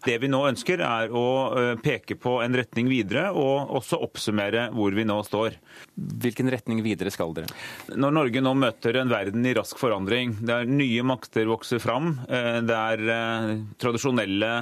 Det 0.04 0.16
vi 0.22 0.30
nå 0.32 0.40
ønsker, 0.48 0.80
er 0.80 1.12
å 1.12 1.26
eh, 1.52 1.72
peke 1.84 2.16
på 2.16 2.38
en 2.40 2.56
retning 2.56 2.88
videre, 2.88 3.26
og 3.36 3.74
også 3.76 3.98
oppsummere 4.06 4.70
hvor 4.72 4.96
vi 4.96 5.04
nå 5.04 5.18
står. 5.26 5.58
Hvilken 6.24 6.48
retning 6.52 6.80
videre 6.84 7.12
skal 7.12 7.34
dere? 7.36 7.52
Når 7.92 8.16
Norge 8.16 8.44
nå 8.44 8.54
møter 8.56 8.96
en 9.00 9.12
verden 9.12 9.44
i 9.44 9.52
rask 9.56 9.76
forandring, 9.80 10.38
der 10.48 10.64
nye 10.64 11.04
makter 11.04 11.48
vokser 11.50 11.82
fram, 11.82 12.14
eh, 12.24 12.62
der 12.64 13.04
eh, 13.04 13.52
tradisjonelle 13.76 14.54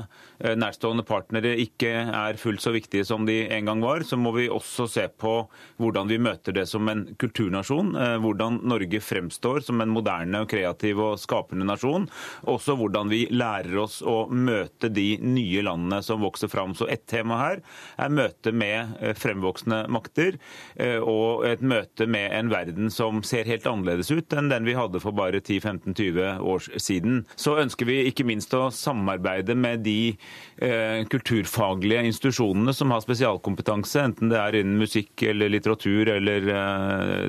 nærstående 0.42 1.04
partnere 1.06 1.52
ikke 1.62 1.90
er 2.02 2.38
fullt 2.40 2.64
så 2.64 2.72
viktige 2.74 3.06
som 3.06 3.22
de 3.28 3.44
en 3.54 3.68
gang 3.68 3.82
var, 3.84 4.02
så 4.02 4.16
må 4.18 4.32
vi 4.34 4.48
også 4.50 4.88
se 4.90 5.04
på 5.06 5.36
hvordan 5.78 6.10
vi 6.10 6.18
møter 6.18 6.56
det 6.56 6.64
som 6.66 6.88
en 6.90 7.04
kulturnasjon. 7.14 7.92
Hvordan 8.24 8.58
Norge 8.66 8.98
fremstår 8.98 9.62
som 9.62 9.78
en 9.84 9.92
moderne, 9.94 10.40
kreativ 10.50 10.71
og 10.72 11.20
skapende 11.20 11.66
nasjon. 11.68 12.08
Også 12.48 12.76
hvordan 12.78 13.10
vi 13.12 13.26
lærer 13.30 13.76
oss 13.82 14.00
å 14.02 14.26
møte 14.30 14.90
de 14.92 15.16
nye 15.22 15.62
landene 15.64 16.02
som 16.04 16.22
vokser 16.24 16.50
fram. 16.52 16.74
Så 16.74 16.88
ett 16.90 17.06
tema 17.10 17.38
her 17.40 17.62
er 18.00 18.12
møtet 18.12 18.54
med 18.56 18.96
eh, 19.00 19.14
fremvoksende 19.18 19.84
makter, 19.92 20.38
eh, 20.76 20.98
og 20.98 21.46
et 21.48 21.62
møte 21.62 22.06
med 22.10 22.32
en 22.36 22.52
verden 22.52 22.90
som 22.92 23.22
ser 23.26 23.48
helt 23.50 23.66
annerledes 23.68 24.10
ut 24.12 24.32
enn 24.36 24.50
den 24.52 24.66
vi 24.68 24.76
hadde 24.78 25.00
for 25.02 25.16
bare 25.16 25.40
10-15-20 25.42 26.42
år 26.52 26.68
siden. 26.80 27.22
Så 27.36 27.56
ønsker 27.62 27.88
vi 27.88 28.02
ikke 28.08 28.26
minst 28.28 28.54
å 28.56 28.68
samarbeide 28.74 29.56
med 29.58 29.84
de 29.86 30.14
eh, 30.62 31.02
kulturfaglige 31.12 32.04
institusjonene 32.10 32.74
som 32.76 32.92
har 32.94 33.04
spesialkompetanse, 33.04 34.02
enten 34.02 34.32
det 34.32 34.40
er 34.40 34.60
innen 34.60 34.80
musikk 34.80 35.24
eller 35.26 35.52
litteratur 35.52 36.08
eller 36.16 36.48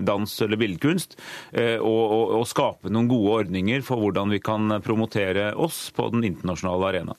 dans 0.06 0.34
eller 0.44 0.60
billedkunst, 0.60 1.16
og, 1.54 2.04
og, 2.04 2.34
og 2.40 2.46
skape 2.50 2.92
noen 2.92 3.10
gode 3.12 3.23
ordninger 3.30 3.84
for 3.86 4.02
hvordan 4.02 4.34
vi 4.34 4.42
kan 4.44 4.80
promotere 4.84 5.52
oss 5.56 5.88
på 5.96 6.10
den 6.14 6.26
internasjonale 6.28 6.90
arena. 6.90 7.16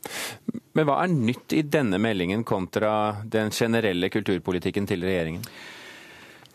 Men 0.75 0.88
hva 0.88 1.00
er 1.04 1.14
nytt 1.14 1.54
i 1.54 1.62
denne 1.62 2.00
meldingen 2.02 2.44
kontra 2.46 3.23
den 3.30 3.54
generelle 3.54 4.11
kulturpolitikken 4.12 4.88
til 4.90 5.06
regjeringen? 5.06 5.46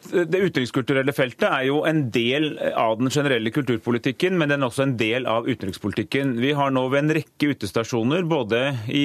Det 0.09 0.39
utenrikskulturelle 0.39 1.11
feltet 1.13 1.45
er 1.45 1.65
jo 1.67 1.81
en 1.85 2.05
del 2.13 2.53
av 2.77 2.95
den 3.01 3.11
generelle 3.11 3.51
kulturpolitikken, 3.53 4.37
men 4.39 4.49
den 4.49 4.63
er 4.63 4.69
også 4.69 4.85
en 4.87 4.95
del 4.97 5.27
av 5.29 5.47
utenrikspolitikken. 5.49 6.37
Vi 6.39 6.53
har 6.55 6.71
nå 6.73 6.85
ved 6.89 7.03
en 7.03 7.15
rekke 7.19 7.51
utestasjoner, 7.51 8.23
både 8.29 8.61
i, 8.95 9.03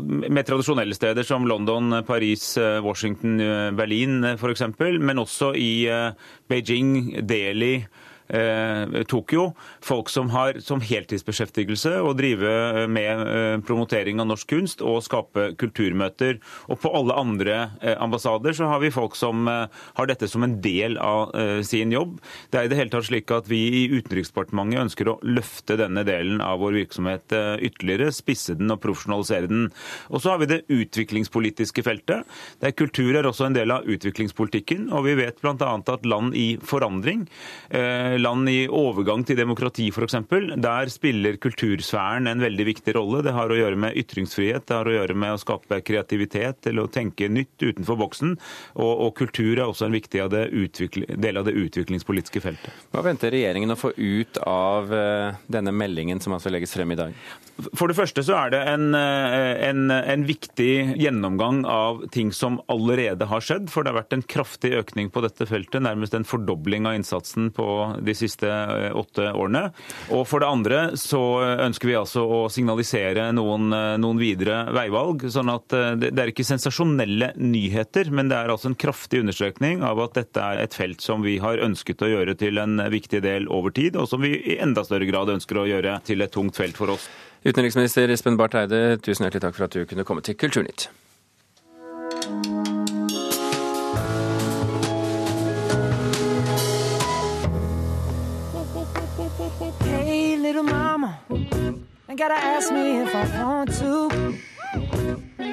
med 0.00 0.48
tradisjonelle 0.48 0.96
steder 0.96 1.28
som 1.28 1.46
London, 1.46 2.00
Paris, 2.08 2.54
Washington, 2.82 3.36
Berlin 3.78 4.32
f.eks., 4.32 4.64
men 4.80 5.22
også 5.22 5.52
i 5.60 5.72
eh, 5.92 6.16
Beijing, 6.50 7.20
Delhi, 7.28 7.74
Eh, 8.30 9.02
Tokyo. 9.10 9.54
Folk 9.82 10.08
som 10.08 10.30
har 10.30 10.60
som 10.62 10.82
heltidsbeskjeftigelse 10.84 11.96
å 11.98 12.12
drive 12.14 12.86
med 12.86 13.22
eh, 13.26 13.56
promotering 13.66 14.20
av 14.22 14.28
norsk 14.30 14.46
kunst 14.52 14.84
og 14.86 15.00
skape 15.02 15.48
kulturmøter. 15.58 16.38
Og 16.70 16.78
på 16.78 16.92
alle 16.94 17.16
andre 17.18 17.56
eh, 17.82 17.96
ambassader 17.98 18.54
så 18.54 18.68
har 18.70 18.82
vi 18.84 18.92
folk 18.94 19.16
som 19.18 19.48
har 19.50 20.06
dette 20.06 20.28
som 20.30 20.44
en 20.44 20.56
del 20.62 20.96
av 21.00 21.32
sin 21.66 21.92
jobb. 21.92 22.18
Det 22.52 22.58
er 22.60 22.66
i 22.66 22.70
det 22.70 22.78
hele 22.78 22.92
tatt 22.92 23.06
slik 23.08 23.30
at 23.34 23.48
vi 23.50 23.58
i 23.80 23.82
Utenriksdepartementet 23.90 24.82
ønsker 24.84 25.10
å 25.10 25.16
løfte 25.26 25.76
denne 25.80 26.04
delen 26.06 26.42
av 26.44 26.60
vår 26.62 26.76
virksomhet 26.78 27.34
ytterligere, 27.64 28.10
spisse 28.14 28.54
den 28.58 28.72
og 28.72 28.80
profesjonalisere 28.84 29.50
den. 29.50 29.68
Og 30.10 30.22
så 30.22 30.34
har 30.34 30.42
vi 30.42 30.50
det 30.50 30.60
utviklingspolitiske 30.70 31.84
feltet. 31.86 32.28
Der 32.62 32.74
kultur 32.76 33.16
er 33.16 33.28
også 33.28 33.48
en 33.48 33.56
del 33.56 33.74
av 33.74 33.88
utviklingspolitikken. 33.90 34.88
Og 34.94 35.06
vi 35.08 35.16
vet 35.20 35.40
bl.a. 35.42 35.72
at 35.80 36.08
land 36.08 36.36
i 36.38 36.48
forandring 36.62 37.26
land 38.22 38.50
i 38.50 38.64
overgang 38.68 39.24
til 39.26 39.38
demokrati 39.40 39.88
f.eks., 39.90 40.16
der 40.60 40.92
spiller 40.92 41.38
kultursfæren 41.40 42.28
en 42.30 42.42
veldig 42.42 42.66
viktig 42.68 42.94
rolle. 42.96 43.22
Det 43.26 43.34
har 43.36 43.50
å 43.50 43.58
gjøre 43.58 43.78
med 43.80 43.96
ytringsfrihet, 44.00 44.66
det 44.68 44.76
har 44.76 44.88
å 44.88 44.94
gjøre 44.94 45.16
med 45.18 45.34
å 45.34 45.40
skape 45.40 45.80
kreativitet 45.86 46.70
eller 46.70 46.86
å 46.86 46.92
tenke 46.92 47.28
nytt 47.32 47.56
utenfor 47.62 47.98
boksen. 48.00 48.36
Og, 48.76 48.92
og 49.06 49.14
kultur 49.18 49.56
er 49.56 49.66
også 49.66 49.88
en 49.88 49.96
viktig 49.96 50.24
av 50.24 50.32
del 50.32 51.40
av 51.40 51.46
det 51.48 51.56
utviklingspolitiske 51.58 52.42
feltet. 52.44 52.86
Hva 52.94 53.04
venter 53.06 53.32
regjeringen 53.34 53.74
å 53.74 53.78
få 53.78 53.92
ut 53.96 54.40
av 54.46 54.90
uh, 54.92 55.38
denne 55.50 55.74
meldingen 55.74 56.20
som 56.22 56.36
altså 56.36 56.52
legges 56.52 56.74
frem 56.76 56.94
i 56.94 56.98
dag? 57.00 57.16
For 57.76 57.90
det 57.90 57.98
første 57.98 58.22
så 58.24 58.36
er 58.38 58.54
det 58.54 58.60
en, 58.72 58.90
uh, 58.96 59.52
en, 59.68 59.90
en 59.90 60.26
viktig 60.28 60.96
gjennomgang 61.00 61.64
av 61.68 62.04
ting 62.14 62.32
som 62.36 62.60
allerede 62.72 63.28
har 63.30 63.44
skjedd. 63.44 63.68
For 63.72 63.84
det 63.84 63.92
har 63.92 64.00
vært 64.02 64.16
en 64.16 64.26
kraftig 64.36 64.72
økning 64.78 65.10
på 65.12 65.22
dette 65.24 65.48
feltet, 65.50 65.82
nærmest 65.84 66.16
en 66.16 66.26
fordobling 66.28 66.88
av 66.88 66.98
innsatsen 66.98 67.50
på 67.56 67.68
de 68.00 68.09
de 68.10 68.16
siste 68.18 68.50
åtte 68.94 69.30
årene. 69.32 69.68
Og 70.14 70.26
for 70.28 70.42
det 70.42 70.50
andre 70.50 70.82
så 71.00 71.22
ønsker 71.66 71.90
vi 71.90 71.98
altså 71.98 72.24
å 72.26 72.40
signalisere 72.52 73.30
noen, 73.36 73.70
noen 74.02 74.20
videre 74.20 74.64
veivalg. 74.76 75.26
sånn 75.30 75.52
at 75.52 75.68
det, 75.70 76.10
det 76.10 76.24
er 76.24 76.32
ikke 76.32 76.46
sensasjonelle 76.46 77.32
nyheter, 77.40 78.10
men 78.14 78.30
det 78.30 78.38
er 78.38 78.52
altså 78.52 78.70
en 78.72 78.78
kraftig 78.78 79.22
undersøkning 79.24 79.84
av 79.86 80.02
at 80.04 80.16
dette 80.18 80.44
er 80.44 80.64
et 80.64 80.76
felt 80.76 81.04
som 81.04 81.24
vi 81.24 81.38
har 81.42 81.62
ønsket 81.62 82.02
å 82.02 82.10
gjøre 82.10 82.36
til 82.40 82.60
en 82.60 82.80
viktig 82.92 83.22
del 83.24 83.48
over 83.48 83.74
tid, 83.74 83.96
og 83.96 84.08
som 84.10 84.22
vi 84.24 84.34
i 84.36 84.58
enda 84.62 84.84
større 84.86 85.08
grad 85.08 85.32
ønsker 85.36 85.60
å 85.60 85.68
gjøre 85.68 85.98
til 86.06 86.24
et 86.24 86.34
tungt 86.34 86.58
felt 86.58 86.78
for 86.80 86.96
oss. 86.96 87.08
Utenriksminister 87.44 88.10
Espen 88.12 88.36
Barth 88.36 88.58
Eide, 88.60 88.98
tusen 89.00 89.24
hjertelig 89.24 89.46
takk 89.46 89.56
for 89.56 89.68
at 89.68 89.76
du 89.76 89.86
kunne 89.88 90.04
komme 90.08 90.24
til 90.24 90.36
Kulturnytt. 90.36 90.90
Gotta 102.20 102.34
ask 102.34 102.70
me 102.70 103.00
if 103.00 103.14
I 103.14 103.24
want 103.42 103.72
to. 103.78 104.10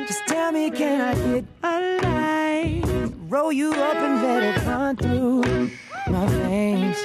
Just 0.06 0.28
tell 0.28 0.52
me, 0.52 0.70
can 0.70 1.00
I 1.00 1.14
get 1.14 1.46
a 1.64 1.76
light? 2.04 2.84
Roll 3.30 3.54
you 3.54 3.72
up 3.72 3.96
and 3.96 4.22
let 4.22 4.44
it 4.44 4.66
run 4.66 4.98
through 4.98 5.44
my 6.12 6.26
veins. 6.44 6.98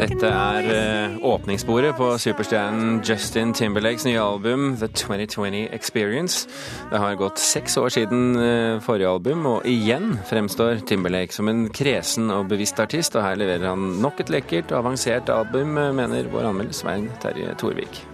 Dette 0.00 0.26
er 0.26 0.66
eh, 0.72 1.16
åpningssporet 1.24 1.96
på 1.96 2.10
superstjernen 2.18 3.00
Justin 3.06 3.54
Timberlakes 3.54 4.04
nye 4.08 4.18
album 4.20 4.76
The 4.80 4.88
2020 4.88 5.68
Experience. 5.72 6.48
Det 6.90 6.98
har 6.98 7.14
gått 7.20 7.38
seks 7.38 7.78
år 7.78 7.94
siden 7.94 8.34
eh, 8.34 8.82
forrige 8.82 9.14
album, 9.14 9.46
og 9.46 9.66
igjen 9.68 10.16
fremstår 10.26 10.82
Timberlake 10.90 11.36
som 11.36 11.48
en 11.52 11.68
kresen 11.70 12.32
og 12.34 12.50
bevisst 12.50 12.82
artist, 12.82 13.14
og 13.14 13.28
her 13.28 13.38
leverer 13.38 13.70
han 13.70 13.92
nok 14.02 14.24
et 14.24 14.34
lekkert 14.40 14.74
og 14.74 14.82
avansert 14.82 15.30
album, 15.30 15.78
eh, 15.78 15.92
mener 16.02 16.32
vår 16.34 16.50
anmelder 16.50 16.82
Svein 16.82 17.12
Terje 17.22 17.54
Torvik. 17.60 18.09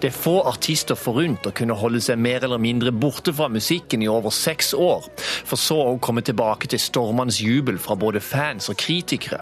Det 0.00 0.10
er 0.10 0.16
få 0.16 0.42
artister 0.44 0.98
forunt 0.98 1.46
å 1.48 1.54
kunne 1.56 1.76
holde 1.78 2.02
seg 2.04 2.20
mer 2.20 2.44
eller 2.44 2.60
mindre 2.60 2.92
borte 2.92 3.32
fra 3.32 3.48
musikken 3.48 4.04
i 4.04 4.10
over 4.12 4.34
seks 4.34 4.74
år, 4.76 5.08
for 5.18 5.56
så 5.56 5.78
å 5.88 5.98
komme 6.02 6.24
tilbake 6.26 6.68
til 6.68 6.82
stormende 6.82 7.32
jubel 7.32 7.80
fra 7.80 7.96
både 7.96 8.20
fans 8.20 8.68
og 8.68 8.76
kritikere. 8.82 9.40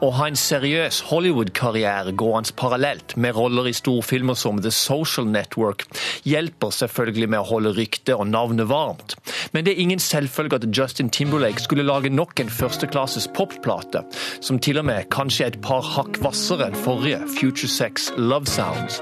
Å 0.00 0.10
ha 0.16 0.28
en 0.30 0.38
seriøs 0.38 1.02
Hollywood-karriere 1.10 2.14
gående 2.18 2.54
parallelt 2.56 3.16
med 3.20 3.36
roller 3.36 3.68
i 3.70 3.74
storfilmer 3.76 4.38
som 4.38 4.60
The 4.62 4.72
Social 4.74 5.28
Network 5.28 5.86
hjelper 6.28 6.72
selvfølgelig 6.74 7.30
med 7.30 7.42
å 7.42 7.48
holde 7.50 7.74
ryktet 7.76 8.14
og 8.16 8.28
navnet 8.30 8.68
varmt. 8.70 9.16
Men 9.52 9.66
det 9.66 9.74
er 9.74 9.82
ingen 9.84 10.02
selvfølge 10.02 10.60
at 10.60 10.68
Justin 10.76 11.10
Timberlake 11.10 11.62
skulle 11.62 11.86
lage 11.86 12.12
nok 12.12 12.40
en 12.40 12.52
førsteklasses 12.52 13.28
popplate, 13.36 14.04
som 14.40 14.58
til 14.62 14.80
og 14.80 14.88
med 14.90 15.08
kanskje 15.12 15.46
er 15.46 15.54
et 15.54 15.62
par 15.64 15.84
hakk 15.86 16.20
hvassere 16.22 16.70
enn 16.70 16.78
forrige 16.84 17.22
Future 17.38 17.70
Sex 17.70 18.10
Love 18.16 18.50
Sounds. 18.50 19.00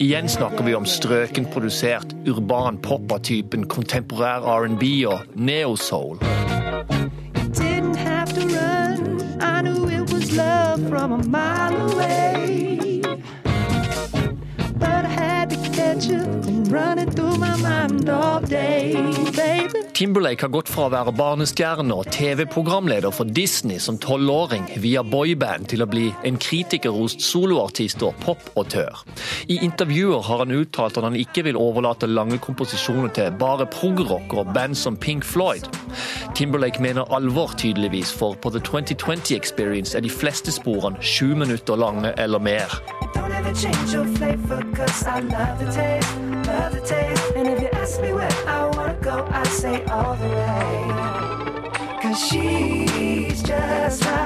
Igjen 0.00 0.30
snakker 0.32 0.64
vi 0.66 0.76
om 0.76 0.88
strøken 0.88 1.48
produsert 1.52 2.14
urban 2.28 2.80
pop 2.82 3.12
av 3.12 3.24
typen 3.28 3.68
kontemporær 3.70 4.46
R&B 4.48 4.94
og 5.10 5.34
neo-soul. 5.36 6.39
From 10.88 11.12
a 11.12 11.22
mile 11.28 11.92
away. 11.92 13.00
But 14.78 15.04
I 15.04 15.08
had 15.08 15.50
to 15.50 15.56
catch 15.70 16.06
you 16.06 16.20
and 16.20 16.70
run 16.70 16.98
it 16.98 17.12
through 17.14 17.36
my 17.36 17.56
mind 17.56 18.08
all 18.08 18.40
day, 18.40 18.94
baby. 19.34 19.79
Timberlake 20.00 20.46
har 20.46 20.48
gått 20.48 20.70
fra 20.72 20.86
å 20.88 20.92
være 20.94 21.12
barnestjerne 21.12 21.92
og 21.92 22.06
TV-programleder 22.08 23.12
for 23.12 23.28
Disney 23.36 23.76
som 23.84 23.98
tolvåring 24.00 24.64
via 24.80 25.02
boyband 25.04 25.68
til 25.68 25.84
å 25.84 25.86
bli 25.92 26.06
en 26.24 26.38
kritikerrost 26.40 27.20
soloartist 27.20 28.00
og 28.08 28.16
popautør. 28.22 29.02
I 29.52 29.58
intervjuer 29.60 30.24
har 30.24 30.40
han 30.40 30.56
uttalt 30.56 30.96
at 30.96 31.04
han 31.04 31.20
ikke 31.20 31.44
vil 31.50 31.60
overlate 31.60 32.08
lange 32.08 32.40
komposisjoner 32.40 33.12
til 33.12 33.36
bare 33.44 33.68
progrock 33.68 34.32
og 34.40 34.54
band 34.56 34.80
som 34.80 34.96
Pink 34.96 35.28
Floyd. 35.28 35.68
Timberlake 36.32 36.80
mener 36.80 37.12
alvor, 37.12 37.52
tydeligvis, 37.60 38.14
for 38.16 38.40
på 38.40 38.56
The 38.56 38.64
2020 38.64 39.36
Experience 39.36 39.92
er 39.92 40.08
de 40.08 40.16
fleste 40.16 40.56
sporene 40.56 40.96
sju 41.04 41.34
minutter 41.36 41.76
lange 41.76 42.16
eller 42.16 42.40
mer. 42.40 42.72
Don't 43.12 43.36
ever 43.36 43.52
change 43.52 43.92
your 43.92 44.08
flavor, 44.16 44.64
cause 44.72 45.04
I 45.04 45.20
love 45.20 45.60
the 45.60 45.68
taste, 45.68 46.16
love 46.48 46.72
the 46.72 46.80
taste. 46.88 47.36
And 47.36 47.48
if 47.48 47.60
you 47.60 47.68
ask 47.74 48.00
me 48.00 48.14
where 48.14 48.32
I 48.48 48.79
go, 48.94 49.26
I 49.30 49.42
say 49.44 49.84
all 49.84 50.14
the 50.16 50.28
way. 50.28 51.70
Cause 52.02 52.18
she's 52.28 53.42
just 53.42 54.04
like 54.04 54.19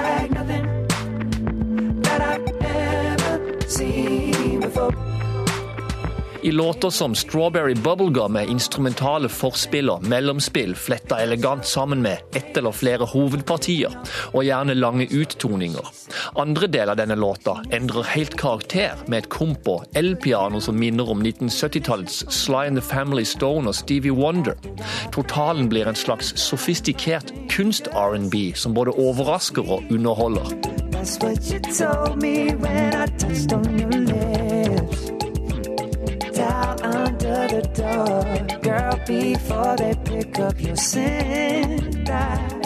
I 6.44 6.52
låter 6.52 6.90
som 6.90 7.14
Strawberry 7.14 7.74
Bubblegum 7.74 8.37
er 8.37 8.50
instrumentale 8.50 9.28
forspiller, 9.28 10.00
mellomspill 10.00 10.74
fletta 10.76 11.22
elegant 11.22 11.66
sammen 11.66 12.02
med 12.02 12.18
ett 12.37 12.57
eller 12.57 12.72
flere 12.72 13.07
hovedpartier, 13.09 13.94
og 14.33 14.44
gjerne 14.44 14.74
lange 14.76 15.07
uttoninger. 15.09 15.88
Andre 16.37 16.68
deler 16.68 16.92
av 16.92 16.98
denne 17.00 17.16
låta 17.16 17.54
endrer 17.72 18.04
helt 18.12 18.37
karakter 18.37 19.00
med 19.07 19.22
et 19.22 19.30
komp 19.33 19.70
og 19.72 19.96
elpiano 19.96 20.61
som 20.61 20.76
minner 20.76 21.09
om 21.14 21.24
1970-tallets 21.24 22.26
Sly 22.28 22.66
and 22.68 22.76
the 22.76 22.85
Family 22.85 23.24
Stone 23.24 23.72
og 23.72 23.78
Stevie 23.80 24.12
Wonder. 24.12 24.61
Totalen 25.16 25.72
blir 25.72 25.88
en 25.88 25.96
slags 25.96 26.35
sofistikert 26.37 27.33
kunst-R&B 27.57 28.50
som 28.52 28.76
både 28.76 28.92
overrasker 28.92 29.64
og 29.64 29.88
underholder. 29.88 30.52
That's 30.92 31.16
what 31.24 31.40
you 31.50 31.61
told 31.61 32.20
me 32.20 32.52
when 32.52 32.94
I 32.94 33.07
touched 33.16 33.52
on 33.52 33.80
your 33.80 33.88
lips. 33.88 34.23
Door. 37.74 38.60
Girl, 38.62 38.98
before 39.06 39.76
they 39.76 39.94
pick 40.04 40.38
up 40.38 40.60
your 40.60 40.76
scent, 40.76 42.08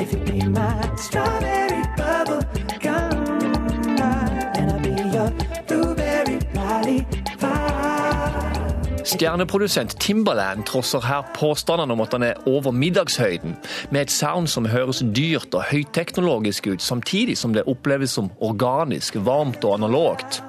if 0.00 0.12
you 0.12 0.18
be 0.18 0.42
my 0.46 0.96
strawberry 0.96 1.67
Stjerneprodusent 9.08 10.00
Timberland 10.00 10.66
trosser 10.66 11.00
her 11.00 11.22
påstandene 11.34 11.94
om 11.94 12.02
at 12.04 12.12
han 12.12 12.22
er 12.26 12.42
over 12.46 12.74
middagshøyden, 12.76 13.54
med 13.90 14.00
et 14.00 14.10
sound 14.12 14.50
som 14.52 14.68
høres 14.68 15.00
dyrt 15.16 15.54
og 15.56 15.64
høyteknologisk 15.70 16.66
ut, 16.66 16.82
samtidig 16.82 17.38
som 17.40 17.54
det 17.56 17.64
oppleves 17.64 18.18
som 18.18 18.28
organisk, 18.44 19.16
varmt 19.24 19.64
og 19.64 19.78
analogt. 19.78 20.42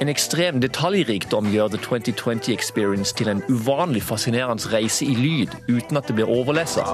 En 0.00 0.12
ekstrem 0.12 0.60
detaljrikdom 0.62 1.50
gjør 1.50 1.74
The 1.74 1.82
2020 1.82 2.54
Experience 2.54 3.14
til 3.14 3.32
en 3.32 3.42
uvanlig 3.50 4.04
fascinerende 4.06 4.70
reise 4.70 5.04
i 5.04 5.14
lyd, 5.18 5.58
uten 5.66 5.98
at 5.98 6.06
det 6.06 6.14
blir 6.14 6.30
overlessa. 6.30 6.86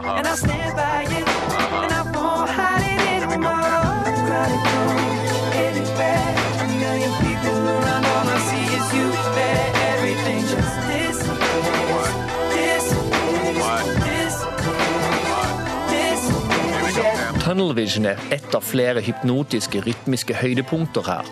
Tunnel 17.53 17.75
Vision 17.77 18.07
er 18.09 18.21
ett 18.33 18.55
av 18.57 18.63
flere 18.65 19.03
hypnotiske, 19.05 19.83
rytmiske 19.85 20.33
høydepunkter 20.39 21.05
her. 21.05 21.27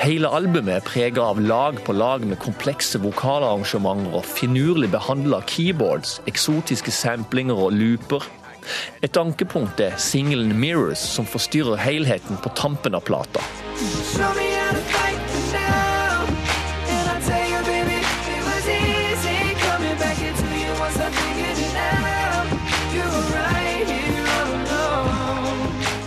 Hele 0.00 0.26
albumet 0.34 0.80
er 0.80 0.82
prega 0.82 1.28
av 1.30 1.38
lag 1.38 1.78
på 1.86 1.94
lag 1.94 2.24
med 2.26 2.40
komplekse 2.42 2.98
vokalarrangementer 3.04 4.16
og 4.18 4.26
finurlig 4.26 4.90
behandla 4.90 5.38
keyboards, 5.46 6.16
eksotiske 6.26 6.90
samplinger 6.90 7.62
og 7.68 7.76
looper. 7.78 8.26
Et 9.06 9.22
ankepunkt 9.22 9.78
er 9.86 9.94
singelen 9.94 10.58
'Mirrors', 10.58 11.06
som 11.14 11.26
forstyrrer 11.36 11.78
helheten 11.78 12.42
på 12.42 12.50
tampen 12.58 12.98
av 12.98 13.06
plata. 13.06 13.46
Show 13.78 14.34
me 14.34 14.99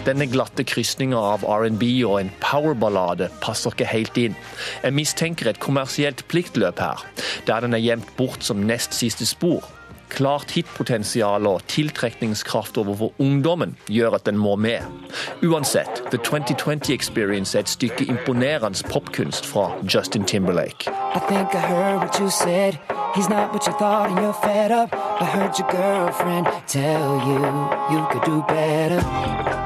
Denne 0.03 0.25
glatte 0.27 0.65
krysninga 0.67 1.15
av 1.15 1.45
R&B 1.47 1.85
og 2.03 2.17
en 2.19 2.31
powerballade 2.43 3.29
passer 3.43 3.71
ikke 3.71 3.87
helt 3.87 4.17
inn. 4.19 4.35
Jeg 4.83 4.95
mistenker 4.97 5.47
et 5.47 5.61
kommersielt 5.63 6.25
pliktløp 6.27 6.81
her, 6.83 7.05
der 7.47 7.63
den 7.63 7.77
er 7.77 7.83
gjemt 7.83 8.11
bort 8.17 8.43
som 8.43 8.65
nest 8.67 8.97
siste 8.97 9.27
spor. 9.29 9.63
Klart 10.13 10.51
hitpotensial 10.53 11.47
og 11.47 11.63
tiltrekningskraft 11.71 12.77
overfor 12.77 13.15
ungdommen 13.23 13.77
gjør 13.87 14.19
at 14.19 14.27
den 14.27 14.37
må 14.37 14.57
med. 14.59 14.83
Uansett, 15.41 16.03
The 16.11 16.19
2020 16.19 16.93
Experience 16.93 17.57
er 17.57 17.63
et 17.63 17.71
stykke 17.71 18.05
imponerende 18.05 18.83
popkunst 18.91 19.47
fra 19.47 19.71
Justin 19.87 20.27
Timberlake. 20.27 20.91
I 21.15 21.19
think 21.31 21.55
I 21.55 21.63
heard 21.63 22.03
what 22.03 22.19
you 22.19 22.29
said. 22.29 22.77
He's 23.15 23.29
not 23.29 23.53
what 23.53 23.65
you 23.65 23.73
thought 23.79 24.09
and 24.11 24.19
you're 24.19 24.33
fed 24.43 24.71
up. 24.71 24.93
I 24.93 25.25
heard 25.25 25.57
your 25.57 25.69
girlfriend 25.71 26.47
tell 26.67 27.21
you 27.23 27.39
you 27.89 28.05
could 28.11 28.25
do 28.25 28.43
better. 28.47 29.62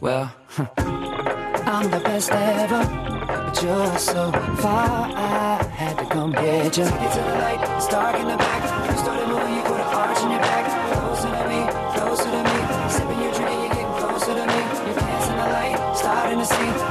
Well, 0.00 0.32
I'm 0.78 1.90
the 1.90 2.00
best 2.02 2.30
ever. 2.32 2.84
But 3.26 3.62
you're 3.62 3.98
so 3.98 4.32
far, 4.56 5.12
I 5.14 5.62
had 5.76 5.98
to 5.98 6.06
come 6.06 6.32
get 6.32 6.78
you. 6.78 6.84
It's 6.84 7.16
a 7.16 7.38
light, 7.38 7.76
it's 7.76 7.86
dark 7.88 8.18
in 8.18 8.26
the 8.26 8.36
back. 8.38 8.90
You 8.90 8.96
started 8.96 9.28
moving, 9.28 9.56
you 9.56 9.62
put 9.62 9.78
an 9.78 9.94
arch 9.94 10.22
in 10.22 10.30
your 10.30 10.40
back. 10.40 10.64
Closer 10.94 11.28
to 11.28 11.44
me, 11.52 11.60
closer 12.00 12.30
to 12.30 12.42
me. 12.48 12.56
Sipping 12.88 13.20
your 13.20 13.34
drink, 13.34 13.60
you're 13.60 13.68
getting 13.68 13.92
closer 14.00 14.32
to 14.32 14.46
me. 14.46 14.60
You're 14.86 14.96
dancing 14.96 15.36
the 15.36 15.48
light, 15.52 15.96
starting 15.96 16.38
to 16.38 16.46
see. 16.46 16.89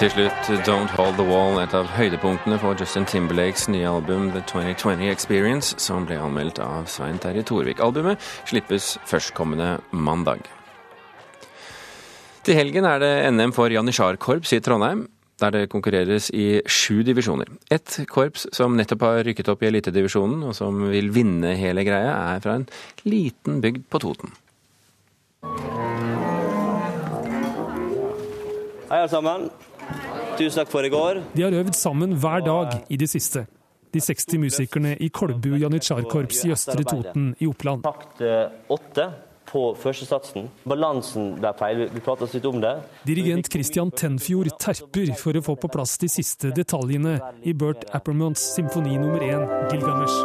Til 0.00 0.08
slutt 0.14 0.46
Don't 0.64 0.88
Hold 0.96 1.18
The 1.18 1.24
Wall, 1.28 1.58
et 1.60 1.74
av 1.76 1.90
høydepunktene 1.92 2.56
for 2.62 2.78
Justin 2.80 3.04
Timberlakes 3.04 3.66
nye 3.68 3.84
album 3.84 4.30
The 4.32 4.40
2020 4.48 5.10
Experience, 5.12 5.74
som 5.76 6.06
ble 6.08 6.16
anmeldt 6.16 6.56
av 6.64 6.86
Svein 6.88 7.18
Terje 7.20 7.42
Thorvik. 7.44 7.82
Albumet 7.84 8.16
slippes 8.48 8.94
førstkommende 9.04 9.74
mandag. 9.92 10.48
Til 12.48 12.56
helgen 12.56 12.88
er 12.88 13.04
det 13.04 13.12
NM 13.36 13.52
for 13.52 13.68
janitsjarkorps 13.68 14.56
i 14.56 14.62
Trondheim, 14.64 15.04
der 15.36 15.52
det 15.52 15.66
konkurreres 15.68 16.30
i 16.32 16.62
sju 16.64 17.02
divisjoner. 17.04 17.52
Et 17.68 18.00
korps 18.08 18.48
som 18.56 18.80
nettopp 18.80 19.04
har 19.04 19.24
rykket 19.28 19.52
opp 19.52 19.60
i 19.60 19.68
elitedivisjonen, 19.68 20.46
og 20.48 20.56
som 20.56 20.80
vil 20.88 21.12
vinne 21.12 21.58
hele 21.60 21.84
greia, 21.84 22.16
er 22.32 22.40
fra 22.40 22.56
en 22.56 22.70
liten 23.04 23.60
bygd 23.60 23.84
på 23.92 24.00
Toten. 24.08 24.32
Hei, 28.88 28.96
alle 28.96 29.12
sammen. 29.12 29.50
Tusen 30.38 30.62
takk 30.62 30.70
for 30.72 30.86
i 30.86 30.92
går. 30.92 31.22
De 31.34 31.42
har 31.44 31.56
øvd 31.62 31.74
sammen 31.76 32.14
hver 32.16 32.44
dag 32.46 32.76
i 32.88 32.96
det 33.00 33.10
siste. 33.12 33.46
De 33.90 34.00
60 34.00 34.38
musikerne 34.38 34.94
i 35.02 35.08
Kolbu 35.10 35.56
janitsjarkorps 35.58 36.44
i 36.46 36.52
Østre 36.54 36.84
Toten 36.86 37.34
i 37.42 37.48
Oppland. 37.50 37.82
Takt 37.82 38.22
eh, 38.22 38.46
åtte 38.70 39.08
på 39.50 39.62
førstesatsen. 39.82 40.46
Balansen 40.70 41.32
ble 41.40 41.50
feil. 41.58 41.82
Vi 41.90 42.02
pratet 42.04 42.36
litt 42.36 42.46
om 42.46 42.60
det. 42.62 42.76
Dirigent 43.08 43.50
Christian 43.50 43.90
Tenfjord 43.90 44.52
terper 44.62 45.10
for 45.18 45.36
å 45.36 45.42
få 45.42 45.56
på 45.58 45.72
plass 45.74 45.96
de 45.98 46.10
siste 46.12 46.52
detaljene 46.54 47.18
i 47.42 47.56
Bert 47.56 47.88
Appermonts 47.96 48.52
symfoni 48.54 48.94
nummer 48.94 49.26
én, 49.26 49.42
Gilgamesh. 49.72 50.18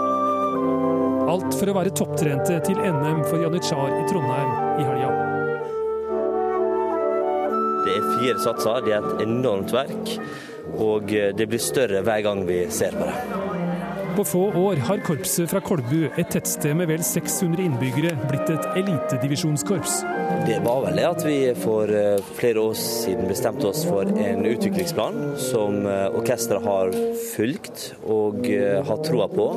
Alt 1.26 1.58
for 1.58 1.72
å 1.72 1.78
være 1.80 1.96
topptrente 1.98 2.62
til 2.68 2.78
NM 2.86 3.26
for 3.26 3.42
janitsjar 3.42 3.98
i 3.98 4.04
Trondheim 4.12 4.52
i 4.78 4.86
helga. 4.86 5.15
Det 7.86 7.98
er 8.00 8.08
fire 8.20 8.40
satser. 8.42 8.86
Det 8.86 8.96
er 8.98 9.06
et 9.06 9.26
enormt 9.28 9.74
verk. 9.76 10.16
Og 10.76 11.14
eh, 11.14 11.32
det 11.38 11.50
blir 11.52 11.62
større 11.62 12.02
hver 12.06 12.26
gang 12.26 12.46
vi 12.48 12.66
ser 12.74 12.98
på 12.98 13.10
det. 13.10 13.45
På 14.16 14.24
få 14.24 14.46
år 14.54 14.76
har 14.76 14.98
korpset 15.04 15.50
fra 15.52 15.60
Kolbu, 15.60 16.06
et 16.16 16.30
tettsted 16.32 16.72
med 16.80 16.88
vel 16.88 17.02
600 17.04 17.66
innbyggere, 17.66 18.14
blitt 18.30 18.48
et 18.54 18.68
elitedivisjonskorps. 18.80 19.98
Det 20.48 20.62
var 20.64 20.86
vel 20.86 21.02
det 21.02 21.08
at 21.10 21.26
vi 21.28 21.36
for 21.60 21.92
eh, 21.92 22.22
flere 22.38 22.64
år 22.64 22.78
siden 22.80 23.28
bestemte 23.28 23.68
oss 23.68 23.84
for 23.84 24.08
en 24.08 24.48
utviklingsplan 24.48 25.20
som 25.42 25.82
eh, 25.84 26.16
orkesteret 26.16 26.64
har 26.64 26.96
fulgt 27.34 27.86
og 28.08 28.48
eh, 28.48 28.80
har 28.88 29.04
troa 29.04 29.28
på. 29.34 29.50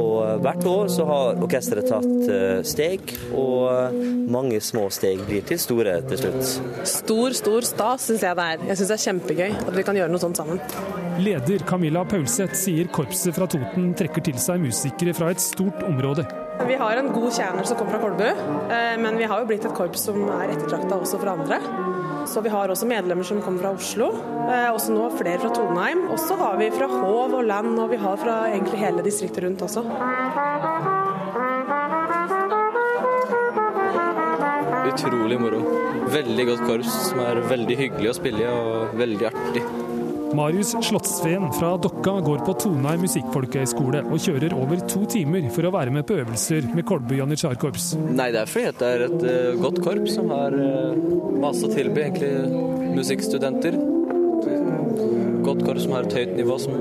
Og 0.00 0.40
hvert 0.46 0.64
år 0.70 0.88
så 0.94 1.04
har 1.10 1.44
orkesteret 1.44 1.90
tatt 1.92 2.64
steg, 2.64 3.12
og 3.36 4.00
mange 4.32 4.64
små 4.64 4.88
steg 4.94 5.20
blir 5.28 5.44
til 5.44 5.60
store 5.60 5.98
til 6.08 6.24
slutt. 6.24 6.54
Stor, 6.88 7.36
stor 7.36 7.68
stas 7.68 8.08
syns 8.08 8.24
jeg 8.24 8.40
det 8.40 8.52
er. 8.54 8.68
Jeg 8.70 8.80
syns 8.80 8.94
det 8.94 9.00
er 9.00 9.08
kjempegøy 9.10 9.58
at 9.60 9.74
vi 9.76 9.84
kan 9.84 10.00
gjøre 10.00 10.14
noe 10.14 10.24
sånt 10.24 10.40
sammen. 10.40 11.03
Leder 11.18 11.58
Camilla 11.66 12.04
Paulseth 12.04 12.56
sier 12.58 12.88
korpset 12.92 13.36
fra 13.36 13.46
Toten 13.50 13.92
trekker 13.96 14.24
til 14.26 14.38
seg 14.40 14.62
musikere 14.64 15.14
fra 15.16 15.30
et 15.32 15.42
stort 15.42 15.82
område. 15.86 16.24
Vi 16.66 16.76
har 16.78 16.98
en 16.98 17.10
god 17.14 17.30
kjerner 17.34 17.66
som 17.66 17.78
kommer 17.78 17.96
fra 17.96 18.02
Kolbu, 18.02 18.28
men 19.02 19.18
vi 19.18 19.26
har 19.30 19.42
jo 19.42 19.48
blitt 19.48 19.66
et 19.66 19.74
korps 19.76 20.06
som 20.08 20.20
er 20.38 20.52
ettertrakta 20.54 20.98
også 20.98 21.20
fra 21.22 21.34
andre. 21.38 21.58
Så 22.30 22.40
vi 22.40 22.52
har 22.52 22.70
også 22.72 22.88
medlemmer 22.88 23.26
som 23.26 23.42
kommer 23.44 23.60
fra 23.62 23.74
Oslo, 23.76 24.10
også 24.72 24.94
nå 24.94 25.10
flere 25.18 25.42
fra 25.42 25.50
Toneheim. 25.54 26.06
Og 26.14 26.18
så 26.22 26.38
har 26.40 26.58
vi 26.60 26.70
fra 26.74 26.88
Hov 26.88 27.34
og 27.36 27.44
Land, 27.46 27.74
og 27.78 27.90
vi 27.92 28.00
har 28.00 28.16
fra 28.20 28.38
egentlig 28.48 28.80
hele 28.80 29.04
distriktet 29.04 29.44
rundt 29.44 29.64
også. 29.66 29.84
Utrolig 34.94 35.40
moro. 35.42 35.64
Veldig 36.14 36.44
godt 36.52 36.66
korps 36.68 36.92
som 37.10 37.24
er 37.24 37.42
veldig 37.50 37.80
hyggelig 37.80 38.12
å 38.12 38.18
spille 38.22 38.44
i 38.44 38.52
og 38.52 38.94
veldig 39.00 39.32
artig. 39.32 39.64
Marius 40.34 40.74
Slottsveen 40.82 41.52
fra 41.52 41.76
Dokka 41.78 42.16
går 42.26 42.40
på 42.46 42.54
Toneheim 42.58 43.04
musikkfolkehøgskole 43.04 44.00
og 44.08 44.18
kjører 44.24 44.54
over 44.56 44.80
to 44.90 45.04
timer 45.10 45.46
for 45.54 45.68
å 45.68 45.72
være 45.74 45.94
med 45.94 46.06
på 46.08 46.16
øvelser 46.18 46.66
med 46.74 46.86
Kolbu 46.88 47.14
janitsjarkorps. 47.20 47.92
Nei, 48.18 48.30
det 48.34 48.42
er 48.42 48.50
fordi 48.50 48.72
det 48.80 48.90
er 48.90 49.06
et 49.06 49.26
uh, 49.28 49.62
godt 49.62 49.78
korps 49.84 50.16
som 50.16 50.32
har 50.34 50.56
uh, 50.58 50.98
masse 51.38 51.62
å 51.66 51.70
tilby, 51.70 52.08
egentlig 52.08 52.94
musikkstudenter. 52.98 53.78
Godt 55.44 55.62
korps 55.66 55.86
som 55.86 55.94
har 55.94 56.08
et 56.08 56.18
høyt 56.18 56.34
nivå 56.40 56.58
som 56.62 56.78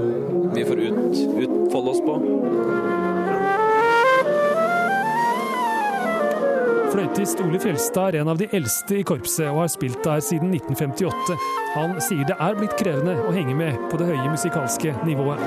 vi 0.54 0.66
får 0.66 0.86
ut, 0.88 1.24
utfolde 1.46 1.94
oss 1.94 2.04
på. 2.06 2.18
Fløytist 6.94 7.40
Ole 7.42 7.58
Fjelstad 7.58 8.14
er 8.14 8.22
en 8.22 8.30
av 8.30 8.38
de 8.38 8.46
eldste 8.54 9.00
i 9.00 9.06
korpset 9.08 9.48
og 9.50 9.64
har 9.64 9.70
spilt 9.74 10.04
der 10.06 10.20
siden 10.22 10.52
1958. 10.54 11.38
Han 11.74 11.96
sier 12.06 12.28
det 12.30 12.36
er 12.38 12.60
blitt 12.60 12.76
krevende 12.78 13.16
å 13.26 13.32
henge 13.34 13.56
med 13.58 13.80
på 13.90 13.98
det 13.98 14.12
høye 14.12 14.28
musikalske 14.30 14.94
nivået. 15.02 15.42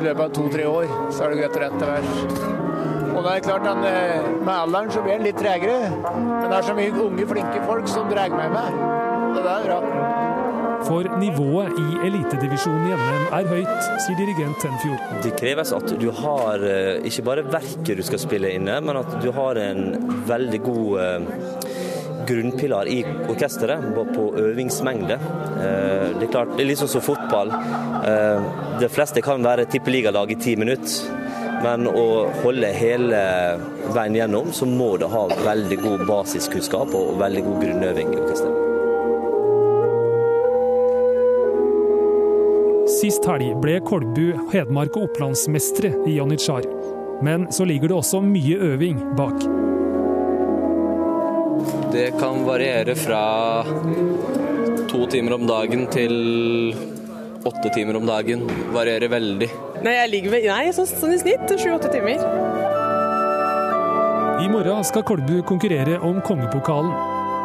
I 0.00 0.02
løpet 0.08 0.24
av 0.24 0.34
to-tre 0.34 0.66
år 0.66 0.90
så 1.14 1.28
er 1.28 1.36
det 1.36 1.44
gått 1.44 1.60
rett 1.62 1.78
til 1.78 1.92
værs. 1.92 2.10
Og 3.06 3.22
det 3.22 3.36
er 3.36 3.46
klart 3.46 3.70
at 3.70 3.80
med 3.84 4.54
alderen 4.56 4.90
så 4.90 5.04
blir 5.06 5.20
en 5.20 5.28
litt 5.28 5.38
tregere, 5.38 5.92
men 6.18 6.48
det 6.48 6.58
er 6.58 6.70
så 6.72 6.78
mye 6.80 7.04
unge, 7.06 7.28
flinke 7.36 7.66
folk 7.70 7.94
som 7.94 8.10
drar 8.10 8.34
med 8.34 8.56
meg. 8.58 8.80
Og 9.30 9.38
det 9.38 9.52
er 9.60 9.68
bra. 9.70 10.09
For 10.86 11.06
nivået 11.20 11.76
i 11.78 12.06
elitedivisjonen 12.08 12.86
i 12.88 12.94
NM 12.96 13.24
er 13.36 13.48
høyt, 13.50 13.88
sier 14.04 14.16
dirigent 14.18 14.60
Tenfjord. 14.62 15.02
Det 15.24 15.34
kreves 15.38 15.72
at 15.76 15.92
du 16.00 16.08
har 16.22 16.64
ikke 17.06 17.26
bare 17.26 17.44
verket 17.52 18.00
du 18.00 18.04
skal 18.06 18.22
spille 18.22 18.54
inne, 18.56 18.80
men 18.84 19.00
at 19.02 19.18
du 19.22 19.30
har 19.36 19.60
en 19.60 19.82
veldig 20.28 20.60
god 20.64 21.26
grunnpilar 22.30 22.88
i 22.90 23.00
orkesteret 23.32 23.86
på 24.14 24.26
øvingsmengde. 24.38 25.18
Det 25.18 26.26
er 26.26 26.32
klart, 26.32 26.54
det 26.56 26.64
er 26.64 26.70
litt 26.70 26.82
sånn 26.82 26.92
som 26.92 27.04
fotball. 27.04 27.52
De 28.80 28.90
fleste 28.92 29.24
kan 29.24 29.42
være 29.44 29.68
tippeligalag 29.70 30.32
i 30.32 30.40
ti 30.40 30.56
minutter. 30.60 31.18
Men 31.60 31.84
å 31.90 32.30
holde 32.40 32.70
hele 32.72 33.20
veien 33.92 34.16
gjennom, 34.16 34.48
så 34.56 34.64
må 34.64 34.94
du 34.96 35.04
ha 35.12 35.26
veldig 35.44 35.80
god 35.82 36.06
basiskunnskap 36.08 36.96
og 36.96 37.20
veldig 37.20 37.44
god 37.50 37.62
grunnøving 37.66 38.14
i 38.16 38.20
orkesteret. 38.22 38.59
Sist 43.00 43.24
helg 43.24 43.54
ble 43.62 43.78
Kolbu, 43.80 44.26
Hedmark 44.52 44.96
og 44.98 45.06
Opplandsmestere 45.06 45.94
i 46.04 46.18
janitsjar. 46.18 46.66
Men 47.24 47.46
så 47.52 47.64
ligger 47.64 47.88
det 47.88 47.96
også 47.96 48.20
mye 48.20 48.58
øving 48.60 48.98
bak. 49.16 49.38
Det 51.94 52.10
kan 52.20 52.42
variere 52.44 52.92
fra 53.00 53.22
to 54.90 55.06
timer 55.08 55.38
om 55.38 55.48
dagen 55.48 55.86
til 55.94 56.12
åtte 57.48 57.72
timer 57.72 57.96
om 57.96 58.04
dagen. 58.04 58.44
Varierer 58.76 59.08
veldig. 59.16 59.48
Nei, 59.80 59.96
jeg 59.96 60.12
ligger 60.18 60.36
ved, 60.36 60.50
nei 60.52 60.76
sånn, 60.76 60.92
sånn 60.92 61.16
i 61.16 61.20
snitt 61.24 61.56
sju-åtte 61.56 61.88
timer. 61.94 62.20
I 64.44 64.52
morgen 64.52 64.84
skal 64.84 65.08
Kolbu 65.08 65.38
konkurrere 65.48 65.96
om 66.04 66.20
kongepokalen. 66.20 66.92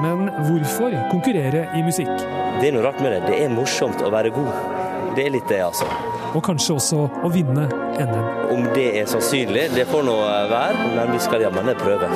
Men 0.03 0.27
hvorfor 0.49 0.91
konkurrere 1.13 1.69
i 1.79 1.83
musikk? 1.85 2.11
Det 2.59 2.67
er 2.67 2.75
noe 2.75 2.83
rart 2.89 2.99
med 2.99 3.15
det. 3.15 3.21
Det 3.29 3.45
er 3.45 3.55
morsomt 3.55 4.03
å 4.03 4.11
være 4.11 4.35
god. 4.35 4.74
Det 5.15 5.25
er 5.25 5.31
litt 5.31 5.47
det, 5.47 5.61
altså. 5.63 5.87
Og 6.35 6.41
kanskje 6.43 6.75
også 6.75 7.05
å 7.23 7.29
vinne 7.31 7.69
NM. 7.95 8.25
Om 8.51 8.65
det 8.75 8.89
er 8.99 9.07
sannsynlig, 9.07 9.69
det 9.75 9.87
får 9.87 10.03
nå 10.03 10.17
være, 10.51 10.89
men 10.97 11.13
vi 11.15 11.21
skal 11.23 11.45
jammen 11.47 11.71
prøve. 11.79 12.09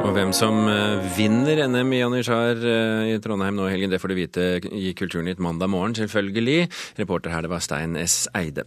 Og 0.00 0.14
hvem 0.16 0.30
som 0.32 0.64
vinner 1.14 1.60
NM 1.68 1.90
i 1.92 1.98
janitsjar 2.00 2.62
i 3.12 3.16
Trondheim 3.22 3.58
nå 3.58 3.66
i 3.68 3.72
helgen, 3.74 3.90
det 3.92 3.98
får 4.00 4.10
du 4.10 4.16
vite 4.16 4.46
i 4.72 4.94
Kulturnytt 4.96 5.42
mandag 5.42 5.68
morgen, 5.70 5.94
selvfølgelig. 5.98 6.70
Reporter 6.98 7.34
her, 7.34 7.44
det 7.44 7.50
var 7.52 7.60
Stein 7.62 7.98
S. 8.00 8.24
Eide. 8.34 8.64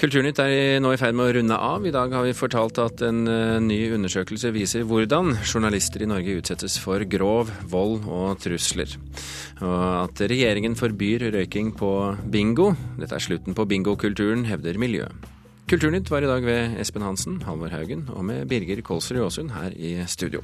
Kulturnytt 0.00 0.38
er 0.40 0.78
nå 0.80 0.92
i 0.94 1.00
ferd 1.00 1.18
med 1.18 1.26
å 1.26 1.34
runde 1.36 1.58
av. 1.58 1.84
I 1.84 1.94
dag 1.94 2.14
har 2.14 2.24
vi 2.24 2.36
fortalt 2.38 2.78
at 2.80 3.02
en 3.06 3.24
ny 3.66 3.80
undersøkelse 3.96 4.52
viser 4.54 4.86
hvordan 4.88 5.34
journalister 5.42 6.06
i 6.06 6.08
Norge 6.10 6.38
utsettes 6.38 6.78
for 6.80 7.02
grov 7.02 7.50
vold 7.70 8.06
og 8.06 8.38
trusler. 8.40 8.94
Og 9.60 9.82
at 10.06 10.24
regjeringen 10.30 10.78
forbyr 10.78 11.32
røyking 11.34 11.74
på 11.76 11.92
bingo. 12.30 12.70
Dette 13.00 13.18
er 13.18 13.26
slutten 13.26 13.58
på 13.58 13.68
bingokulturen, 13.74 14.46
hevder 14.48 14.80
miljøet. 14.80 15.30
Kulturnytt 15.70 16.08
var 16.10 16.24
i 16.24 16.26
dag 16.26 16.42
ved 16.42 16.80
Espen 16.82 17.04
Hansen, 17.06 17.36
Halvor 17.46 17.70
Haugen 17.70 18.08
og 18.10 18.24
med 18.26 18.48
Birger 18.50 18.80
Kolsrud 18.82 19.20
Aasund 19.22 19.52
her 19.54 19.70
i 19.70 19.92
studio. 20.10 20.40